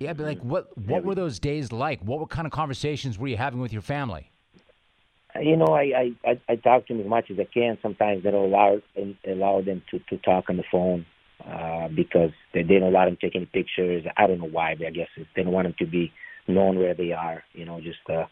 [0.00, 2.00] Yeah, but like, what what every, were those days like?
[2.00, 4.30] What, what kind of conversations were you having with your family?
[5.40, 7.76] You know, I I I, I talk to them as much as I can.
[7.82, 8.80] Sometimes they don't allow
[9.28, 11.04] allow them to to talk on the phone
[11.46, 14.04] uh, because they didn't allow them taking pictures.
[14.16, 16.10] I don't know why, but I guess they don't want them to be
[16.48, 17.44] known where they are.
[17.52, 18.24] You know, just uh,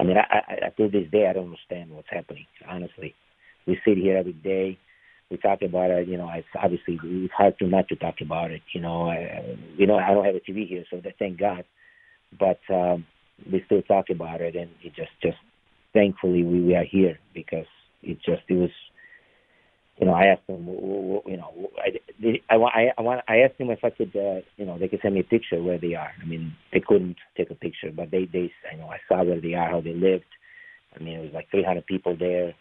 [0.00, 2.46] I mean, I, I, I to this day I don't understand what's happening.
[2.68, 3.14] Honestly,
[3.64, 4.76] we sit here every day.
[5.32, 6.08] We talk about it.
[6.08, 8.60] You know, it's obviously it's hard to not to talk about it.
[8.74, 11.64] You know, I, you know, I don't have a TV here, so thank God.
[12.38, 13.06] But um,
[13.50, 15.38] we still talk about it, and it just, just
[15.94, 17.66] thankfully we, we are here because
[18.02, 18.70] it just it was
[19.98, 23.84] you know, I asked them, you know, I, I, I, want, I asked them if
[23.84, 26.10] I could, uh, you know, they could send me a picture where they are.
[26.20, 29.40] I mean, they couldn't take a picture, but they, they, I know, I saw where
[29.40, 30.24] they are, how they lived.
[30.98, 32.54] I mean, it was like 300 people there.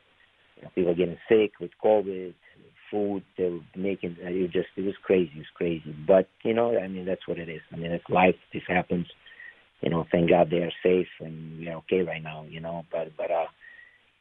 [0.57, 2.33] You know, people getting sick with COVID,
[2.91, 4.17] food they were making.
[4.19, 5.31] It was just, it was crazy.
[5.35, 5.95] It was crazy.
[6.07, 7.61] But you know, I mean, that's what it is.
[7.71, 8.35] I mean, it's life.
[8.53, 9.07] This happens.
[9.81, 12.45] You know, thank God they are safe and we are okay right now.
[12.47, 13.47] You know, but but uh,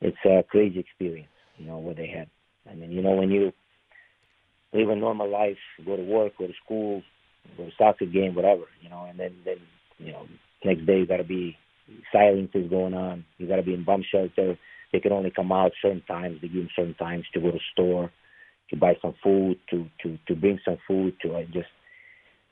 [0.00, 1.28] it's a crazy experience.
[1.58, 2.28] You know what they had.
[2.70, 3.52] I mean, you know, when you
[4.72, 7.02] live a normal life, go to work, go to school,
[7.56, 9.56] go to soccer game, whatever, you know, and then then
[9.98, 10.26] you know,
[10.64, 11.56] next day you got to be
[12.12, 13.24] silence is going on.
[13.38, 14.58] You got to be in bomb shelter.
[14.92, 16.38] They can only come out certain times.
[16.40, 18.10] They give them certain times to go to store,
[18.70, 21.68] to buy some food, to to to bring some food, to uh, just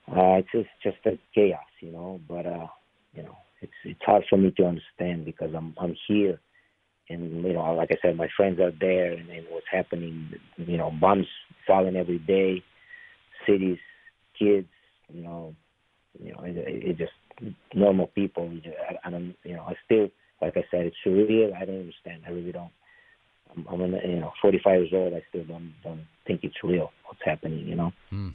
[0.09, 2.21] uh, it's just just a chaos, you know.
[2.29, 2.67] But uh,
[3.15, 6.41] you know, it's it's hard for me to understand because I'm I'm here
[7.11, 10.77] and you know, like I said, my friends are there, and, and what's happening, you
[10.77, 11.27] know, bombs
[11.67, 12.63] falling every day,
[13.47, 13.79] cities,
[14.39, 14.69] kids,
[15.13, 15.55] you know,
[16.23, 17.13] you know, it, it just
[17.75, 18.51] normal people.
[18.91, 20.09] I, I don't, you know, I still,
[20.43, 21.55] like I said, it's surreal.
[21.55, 22.23] I don't understand.
[22.27, 22.73] I really don't.
[23.57, 25.15] I'm, I'm in, you know, 45 years old.
[25.15, 27.67] I still don't don't think it's real what's happening.
[27.67, 27.93] You know.
[28.13, 28.35] Mm.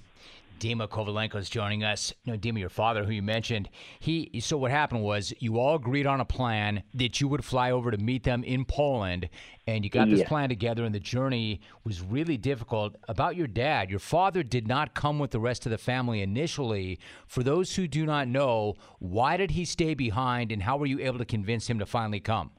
[0.59, 2.14] Dima Kovalenko is joining us.
[2.24, 4.32] You know, Dima, your father, who you mentioned, he.
[4.39, 7.91] So what happened was you all agreed on a plan that you would fly over
[7.91, 9.30] to meet them in Poland,
[9.68, 10.86] and you got this plan together.
[10.86, 12.95] And the journey was really difficult.
[13.09, 16.99] About your dad, your father did not come with the rest of the family initially.
[17.28, 20.99] For those who do not know, why did he stay behind, and how were you
[20.99, 22.51] able to convince him to finally come?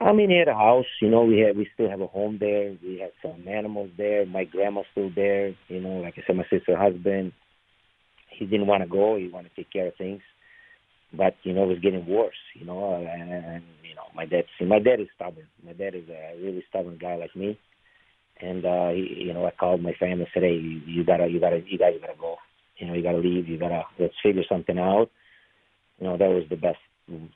[0.00, 0.86] I mean, he had a house.
[1.02, 2.74] You know, we had we still have a home there.
[2.82, 4.24] We had some animals there.
[4.24, 5.48] My grandma's still there.
[5.68, 7.32] You know, like I said, my sister's husband.
[8.30, 9.16] He didn't want to go.
[9.16, 10.22] He wanted to take care of things,
[11.12, 12.40] but you know, it was getting worse.
[12.54, 14.44] You know, and, and you know, my dad.
[14.58, 15.46] See, my dad is stubborn.
[15.64, 17.58] My dad is a really stubborn guy like me.
[18.40, 21.26] And uh, he, you know, I called my family and said, "Hey, you, you gotta,
[21.26, 22.36] you gotta, you guys gotta go.
[22.78, 23.48] You know, you gotta leave.
[23.48, 25.10] You gotta let's figure something out."
[25.98, 26.78] You know, that was the best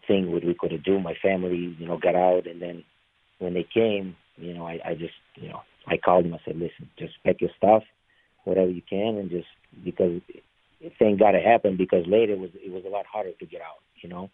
[0.06, 1.00] thing what we could do.
[1.00, 2.84] My family, you know, got out, and then
[3.38, 6.34] when they came, you know, I, I just, you know, I called them.
[6.34, 7.82] I said, "Listen, just pack your stuff,
[8.44, 9.46] whatever you can, and just
[9.84, 10.20] because
[10.98, 13.60] thank God it happened because later it was it was a lot harder to get
[13.60, 13.82] out.
[14.02, 14.30] You know,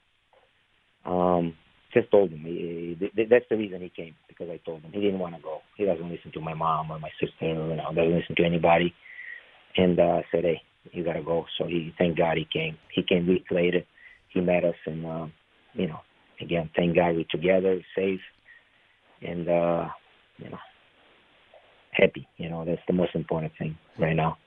[1.05, 1.55] um,
[1.93, 5.01] just told him he, he, that's the reason he came because I told him he
[5.01, 5.61] didn't want to go.
[5.77, 7.35] He doesn't listen to my mom or my sister.
[7.47, 8.95] You know, doesn't listen to anybody.
[9.77, 10.63] And uh, said, "Hey,
[10.93, 12.77] you gotta go." So he, thank God, he came.
[12.93, 13.83] He came week later.
[14.33, 15.33] He met us, and um,
[15.75, 16.01] you know,
[16.41, 18.21] again, thank God we're together, safe,
[19.23, 19.89] and uh,
[20.39, 20.59] you know,
[21.93, 22.27] happy.
[22.37, 24.39] You know, that's the most important thing right now.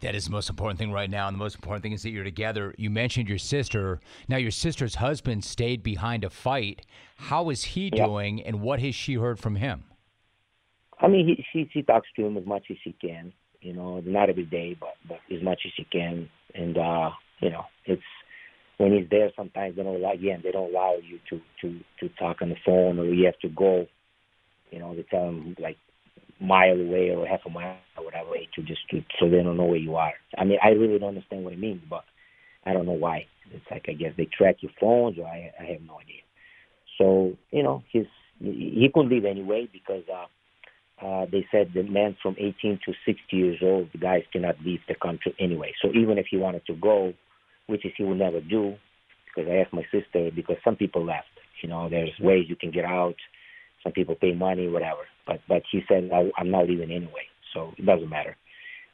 [0.00, 1.26] That is the most important thing right now.
[1.26, 2.74] And the most important thing is that you're together.
[2.76, 3.98] You mentioned your sister.
[4.28, 6.82] Now, your sister's husband stayed behind to fight.
[7.16, 8.04] How is he Yeah.
[8.04, 9.84] doing, and what has she heard from him?
[11.00, 13.32] I mean, he she she talks to him as much as she can.
[13.60, 16.28] You know, not every day, but but as much as she can.
[16.54, 17.10] And uh,
[17.40, 18.02] you know, it's
[18.78, 19.30] when he's there.
[19.36, 20.40] Sometimes they don't allow again.
[20.42, 23.48] They don't allow you to to to talk on the phone, or you have to
[23.48, 23.86] go.
[24.70, 25.76] You know, they tell him like
[26.40, 29.66] mile away or half a mile or whatever to just to so they don't know
[29.66, 30.14] where you are.
[30.36, 32.04] I mean, I really don't understand what it means, but
[32.66, 33.26] I don't know why.
[33.52, 36.22] It's like I guess they track your phones, or I I have no idea.
[36.98, 38.06] So you know, he's
[38.40, 40.26] he couldn't leave anyway because uh,
[41.04, 44.80] uh, they said the men from 18 to 60 years old, the guys cannot leave
[44.88, 45.72] the country anyway.
[45.82, 47.12] So even if he wanted to go,
[47.66, 48.74] which is he will never do,
[49.26, 51.26] because I asked my sister, because some people left.
[51.62, 53.16] You know, there's ways you can get out.
[53.82, 55.02] Some people pay money, whatever.
[55.26, 58.36] But but he said I, I'm not leaving anyway, so it doesn't matter.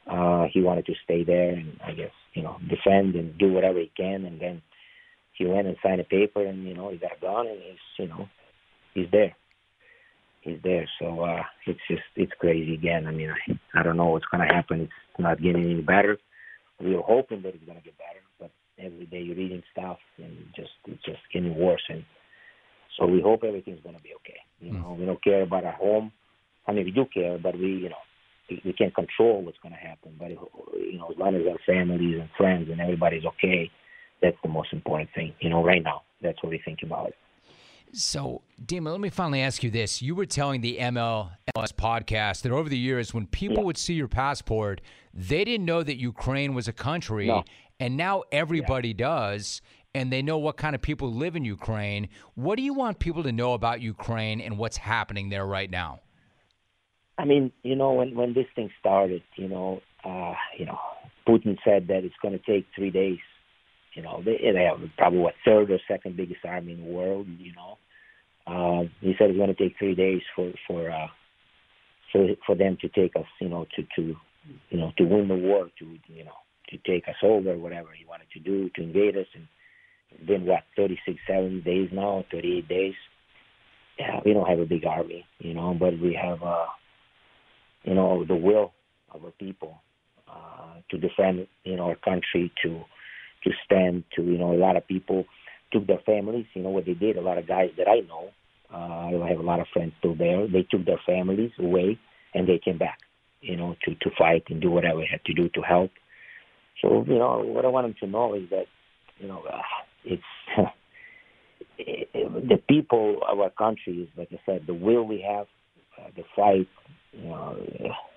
[0.09, 3.79] Uh, he wanted to stay there and I guess you know defend and do whatever
[3.79, 4.61] he can, and then
[5.33, 8.07] he went and signed a paper, and you know he got gone, and he's you
[8.07, 8.27] know
[8.93, 9.35] he's there
[10.41, 10.87] he's there.
[10.99, 13.07] So uh, it's just it's crazy again.
[13.07, 14.81] I mean, I I don't know what's gonna happen.
[14.81, 16.17] It's not getting any better.
[16.79, 18.51] We were hoping that it's gonna get better, but
[18.83, 21.83] every day you're reading stuff and just it's just getting worse.
[21.89, 22.03] And
[22.97, 24.39] so we hope everything's gonna be okay.
[24.59, 24.81] You mm.
[24.81, 26.11] know, we don't care about our home.
[26.67, 28.03] I mean, we do care, but we you know
[28.49, 30.15] we, we can't control what's gonna happen.
[30.19, 33.69] But you know, as long as our families and friends and everybody's okay,
[34.21, 35.33] that's the most important thing.
[35.39, 37.13] You know, right now, that's what we think about.
[37.93, 40.01] So, Dima, let me finally ask you this.
[40.01, 44.07] You were telling the MLS podcast that over the years, when people would see your
[44.07, 44.79] passport,
[45.13, 47.43] they didn't know that Ukraine was a country, No.
[47.81, 49.59] And now everybody does,
[49.95, 52.09] and they know what kind of people live in Ukraine.
[52.35, 55.99] What do you want people to know about Ukraine and what's happening there right now?
[57.17, 60.77] I mean, you know, when when this thing started, you know, uh, you know,
[61.27, 63.17] Putin said that it's going to take three days.
[63.95, 67.27] You know, they, they have probably what third or second biggest army in the world.
[67.39, 67.77] You know,
[68.45, 71.07] uh, he said it's going to take three days for for uh,
[72.11, 73.25] for for them to take us.
[73.39, 74.15] You know, to to
[74.69, 78.05] you know to win the war, to you know to take us over, whatever he
[78.05, 79.27] wanted to do, to invade us.
[79.33, 79.47] And
[80.27, 82.93] been what 36, 7 days now, 38 days.
[83.99, 86.65] Yeah, we don't have a big army, you know, but we have uh
[87.83, 88.73] you know, the will
[89.11, 89.81] of our people
[90.29, 92.81] uh, to defend, you know, our country, to
[93.43, 95.25] to stand, to you know, a lot of people
[95.71, 96.45] took their families.
[96.53, 97.17] You know what they did.
[97.17, 98.29] A lot of guys that I know,
[98.73, 100.47] uh, I have a lot of friends still there.
[100.47, 101.99] They took their families away
[102.33, 102.99] and they came back,
[103.41, 105.91] you know, to to fight and do whatever they had to do to help.
[106.81, 108.65] So you know, what I want them to know is that,
[109.19, 109.61] you know, uh,
[110.03, 110.23] it's.
[111.77, 115.47] the people of our country is, like I said, the will we have,
[115.97, 116.67] uh, the fight,
[117.13, 117.57] you know,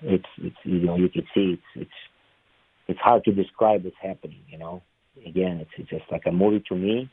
[0.02, 1.90] it's it's you know you can see it's it's
[2.88, 4.40] it's hard to describe what's happening.
[4.48, 4.82] You know,
[5.26, 7.10] again, it's, it's just like a movie to me.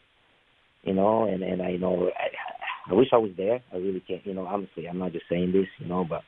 [0.83, 3.61] You know, and and I know I, I wish I was there.
[3.73, 4.25] I really can't.
[4.25, 5.67] You know, honestly, I'm not just saying this.
[5.79, 6.21] You know, but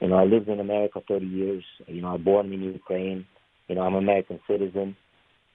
[0.00, 1.64] you know, I lived in America 30 years.
[1.86, 3.26] You know, I born in Ukraine.
[3.68, 4.96] You know, I'm an American citizen.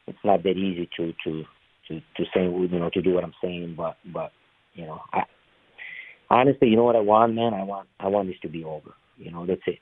[0.08, 1.44] It's not that easy to to
[1.88, 4.32] to to say you know to do what I'm saying, but but
[4.74, 5.24] you know, I
[6.30, 7.54] honestly, you know what I want, man?
[7.54, 8.92] I want I want this to be over.
[9.18, 9.80] You know, that's it.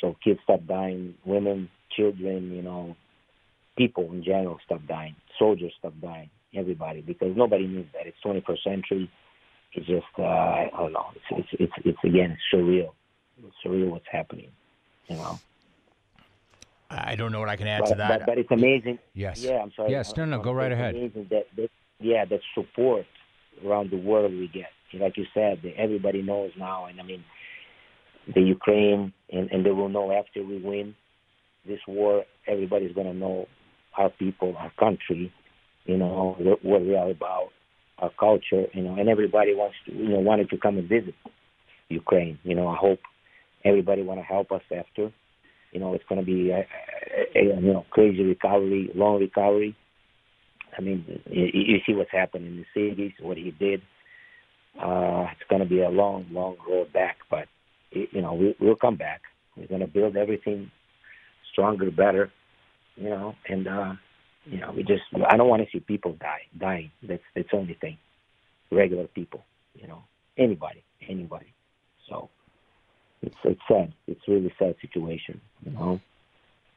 [0.00, 2.96] So kids stop dying, women, children, you know,
[3.76, 8.06] people in general stop dying, soldiers stop dying, everybody, because nobody needs that.
[8.06, 9.10] It's 21st century.
[9.72, 11.06] It's just, uh, I don't know.
[11.14, 12.90] It's, it's, it's, it's again, it's surreal.
[13.38, 14.50] It's surreal what's happening,
[15.08, 15.38] you know.
[16.90, 18.18] I don't know what I can add but, to that.
[18.20, 18.98] But, but it's amazing.
[19.14, 19.42] Yes.
[19.42, 19.90] Yeah, I'm sorry.
[19.90, 20.94] Yes, no, no, go It's right ahead.
[20.94, 23.06] Amazing that, that, yeah, that support
[23.64, 24.68] around the world we get.
[24.92, 27.24] Like you said, everybody knows now, and I mean,
[28.32, 30.94] the Ukraine, and, and they will know after we win
[31.66, 32.24] this war.
[32.46, 33.46] Everybody's going to know
[33.98, 35.32] our people, our country,
[35.84, 37.48] you know, what, what we are about,
[37.98, 41.14] our culture, you know, and everybody wants to, you know, wanted to come and visit
[41.88, 42.38] Ukraine.
[42.44, 43.00] You know, I hope
[43.64, 45.12] everybody want to help us after.
[45.74, 46.66] You know, it's going to be a,
[47.34, 49.76] a, a you know crazy recovery, long recovery.
[50.76, 53.82] I mean, you, you see what's happening in the cities, what he did.
[54.80, 57.46] Uh, it's going to be a long, long road back, but
[57.92, 59.22] you know, we, we'll come back.
[59.56, 60.70] We're going to build everything
[61.52, 62.32] stronger, better,
[62.96, 63.92] you know, and uh,
[64.44, 66.90] you know, we just I don't want to see people die, dying.
[67.02, 67.98] That's that's the only thing.
[68.70, 69.44] Regular people,
[69.74, 70.02] you know,
[70.36, 71.53] anybody, anybody.
[73.24, 73.92] It's it's sad.
[74.06, 76.00] It's really sad situation, you know.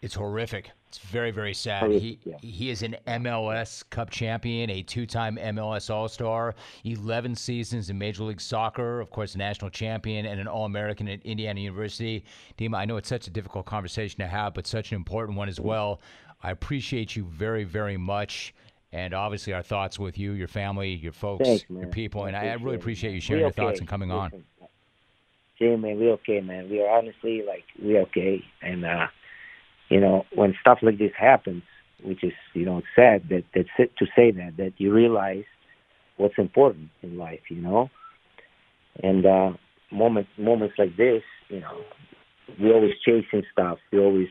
[0.01, 0.71] It's horrific.
[0.87, 1.81] It's very, very sad.
[1.81, 2.37] Horrific, he yeah.
[2.41, 8.39] he is an MLS Cup champion, a two-time MLS All-Star, 11 seasons in Major League
[8.39, 12.23] Soccer, of course, a national champion, and an All-American at Indiana University.
[12.57, 15.49] Dema, I know it's such a difficult conversation to have, but such an important one
[15.49, 15.99] as well.
[16.43, 18.53] I appreciate you very, very much.
[18.93, 22.47] And obviously, our thoughts with you, your family, your folks, Thanks, your people, and I,
[22.47, 23.79] I really appreciate you sharing your thoughts okay.
[23.79, 24.31] and coming on.
[25.59, 26.69] Listen, man, we're okay, man.
[26.69, 29.07] We are honestly like we're okay, and uh,
[29.89, 31.63] you know when stuff like this happens,
[32.03, 35.45] which is you know sad that that's it to say that that you realize
[36.17, 37.89] what's important in life, you know,
[39.03, 39.51] and uh,
[39.91, 41.81] moments moments like this, you know,
[42.59, 44.29] we always chasing stuff, we always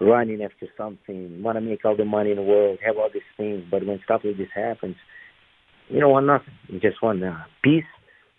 [0.00, 3.22] running after something, want to make all the money in the world, have all these
[3.36, 4.96] things, but when stuff like this happens,
[5.88, 6.54] you don't want nothing.
[6.68, 7.84] You just want uh, peace.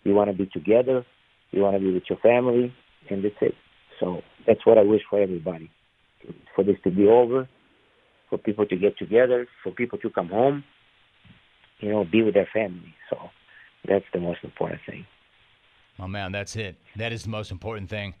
[0.04, 1.04] You want to be together.
[1.50, 2.74] You want to be with your family,
[3.10, 3.54] and that's it.
[4.00, 5.70] So that's what I wish for everybody.
[6.54, 7.48] For this to be over,
[8.28, 10.64] for people to get together, for people to come home,
[11.80, 12.94] you know, be with their family.
[13.10, 13.18] So
[13.88, 15.06] that's the most important thing.
[15.98, 16.76] Oh man, that's it.
[16.96, 18.14] That is the most important thing.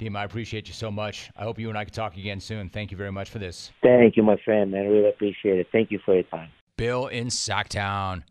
[0.00, 1.30] Dema, I appreciate you so much.
[1.36, 2.68] I hope you and I can talk again soon.
[2.68, 3.70] Thank you very much for this.
[3.82, 4.86] Thank you, my friend, man.
[4.86, 5.68] I really appreciate it.
[5.70, 6.48] Thank you for your time.
[6.76, 8.24] Bill in Sacktown.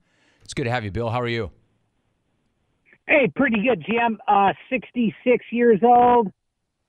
[0.44, 1.10] It's good to have you, Bill.
[1.10, 1.52] How are you?
[3.08, 4.20] Hey, pretty good, Jim.
[4.28, 6.32] Uh, 66 years old.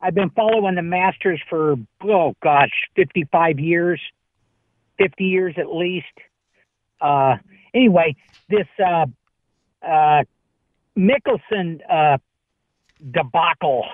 [0.00, 4.00] I've been following the Masters for, oh gosh, 55 years,
[4.98, 6.06] 50 years at least.
[7.00, 7.36] Uh,
[7.74, 8.14] anyway,
[8.48, 9.06] this uh,
[9.84, 10.22] uh,
[10.96, 12.18] Mickelson uh,
[13.10, 13.84] debacle,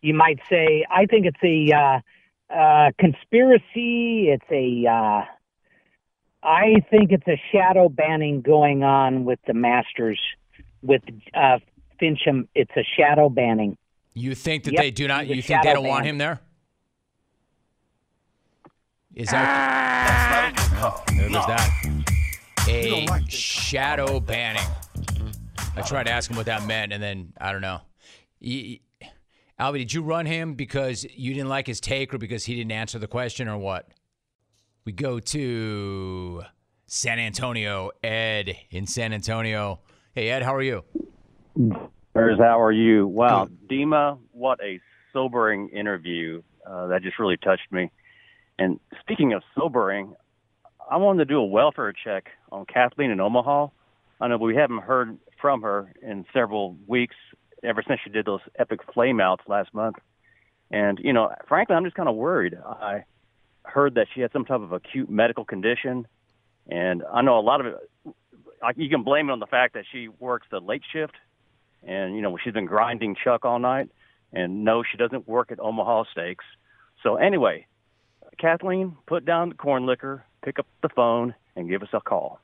[0.00, 4.30] you might say, I think it's a uh, uh, conspiracy.
[4.30, 5.24] It's a, uh,
[6.42, 10.20] I think it's a shadow banning going on with the Masters
[10.82, 11.02] with
[11.34, 11.58] uh,
[12.00, 12.48] Fincham.
[12.54, 13.76] It's a shadow banning.
[14.14, 15.26] You think that Yep, they do not?
[15.26, 16.40] You think they don't want him there?
[19.14, 20.52] Is that?
[20.78, 21.70] Oh, there goes that.
[22.68, 24.62] A shadow banning.
[25.74, 27.80] I tried to ask him what that meant, and then I don't know.
[28.40, 29.08] Y- y-
[29.60, 32.72] Albie, did you run him because you didn't like his take, or because he didn't
[32.72, 33.88] answer the question, or what?
[34.84, 36.42] We go to
[36.86, 37.90] San Antonio.
[38.02, 39.80] Ed in San Antonio.
[40.16, 40.82] Hey, Ed, how are you?
[41.54, 43.06] Spurs, how are you?
[43.06, 44.80] Wow, Dema, what a
[45.12, 46.40] sobering interview.
[46.66, 47.90] Uh, that just really touched me.
[48.58, 50.14] And speaking of sobering,
[50.90, 53.66] I wanted to do a welfare check on Kathleen in Omaha.
[54.18, 57.16] I know we haven't heard from her in several weeks,
[57.62, 59.96] ever since she did those epic flameouts last month.
[60.70, 62.54] And, you know, frankly, I'm just kind of worried.
[62.54, 63.04] I
[63.64, 66.06] heard that she had some type of acute medical condition.
[66.70, 67.74] And I know a lot of it,
[68.62, 71.14] like, you can blame it on the fact that she works the late shift
[71.86, 73.88] and you know she's been grinding Chuck all night.
[74.32, 76.44] And no, she doesn't work at Omaha Steaks.
[77.02, 77.66] So anyway,
[78.38, 82.40] Kathleen, put down the corn liquor, pick up the phone, and give us a call.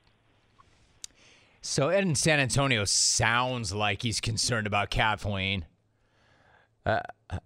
[1.61, 5.65] So Ed in San Antonio sounds like he's concerned about Kathleen.
[6.85, 6.99] Uh,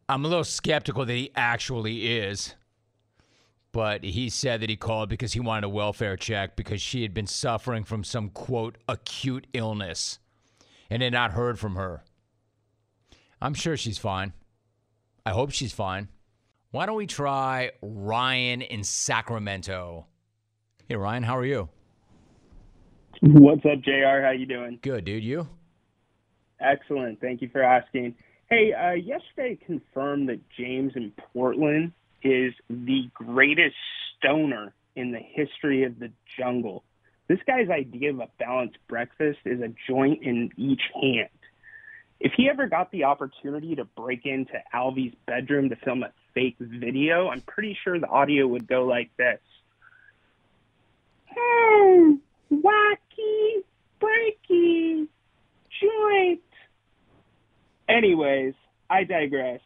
[0.08, 2.56] I'm a little skeptical that he actually is.
[3.78, 7.14] But he said that he called because he wanted a welfare check because she had
[7.14, 10.18] been suffering from some quote acute illness
[10.90, 12.04] and had not heard from her.
[13.40, 14.34] I'm sure she's fine.
[15.28, 16.08] I hope she's fine.
[16.72, 20.08] Why don't we try Ryan in Sacramento?
[20.90, 21.70] Hey Ryan, how are you?
[23.22, 24.24] What's up, JR?
[24.24, 24.80] How you doing?
[24.82, 25.24] Good, dude.
[25.24, 25.48] You?
[26.60, 27.22] Excellent.
[27.22, 28.16] Thank you for asking.
[28.50, 31.94] Hey, uh, yesterday confirmed that James in Portland
[32.24, 33.76] is the greatest
[34.18, 36.84] stoner in the history of the jungle.
[37.28, 41.30] This guy's idea of a balanced breakfast is a joint in each hand.
[42.20, 46.56] If he ever got the opportunity to break into Alvy's bedroom to film a fake
[46.60, 49.40] video, I'm pretty sure the audio would go like this.
[51.36, 52.16] Hmm,
[52.52, 53.64] wacky,
[54.02, 55.08] breaky,
[55.80, 56.42] joint.
[57.88, 58.56] Anyways,
[58.90, 59.62] I digress.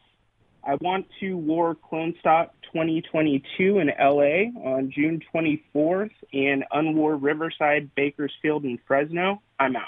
[0.64, 7.89] I want to war Clone Stock 2022 in LA on June 24th and Unwar Riverside,
[7.95, 9.41] Bakersfield, and Fresno.
[9.59, 9.84] I'm out.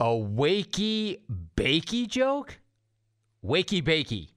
[0.00, 1.20] A wakey
[1.56, 2.58] bakey joke?
[3.44, 4.28] Wakey bakey.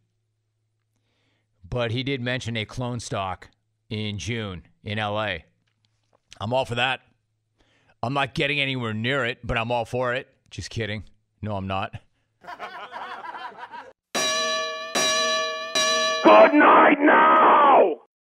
[1.70, 3.50] But he did mention a clone stock
[3.90, 5.38] in June in LA.
[6.40, 7.02] I'm all for that.
[8.04, 10.28] I'm not getting anywhere near it, but I'm all for it.
[10.52, 11.04] Just kidding.
[11.42, 11.94] No, I'm not.
[16.24, 17.37] Good night now.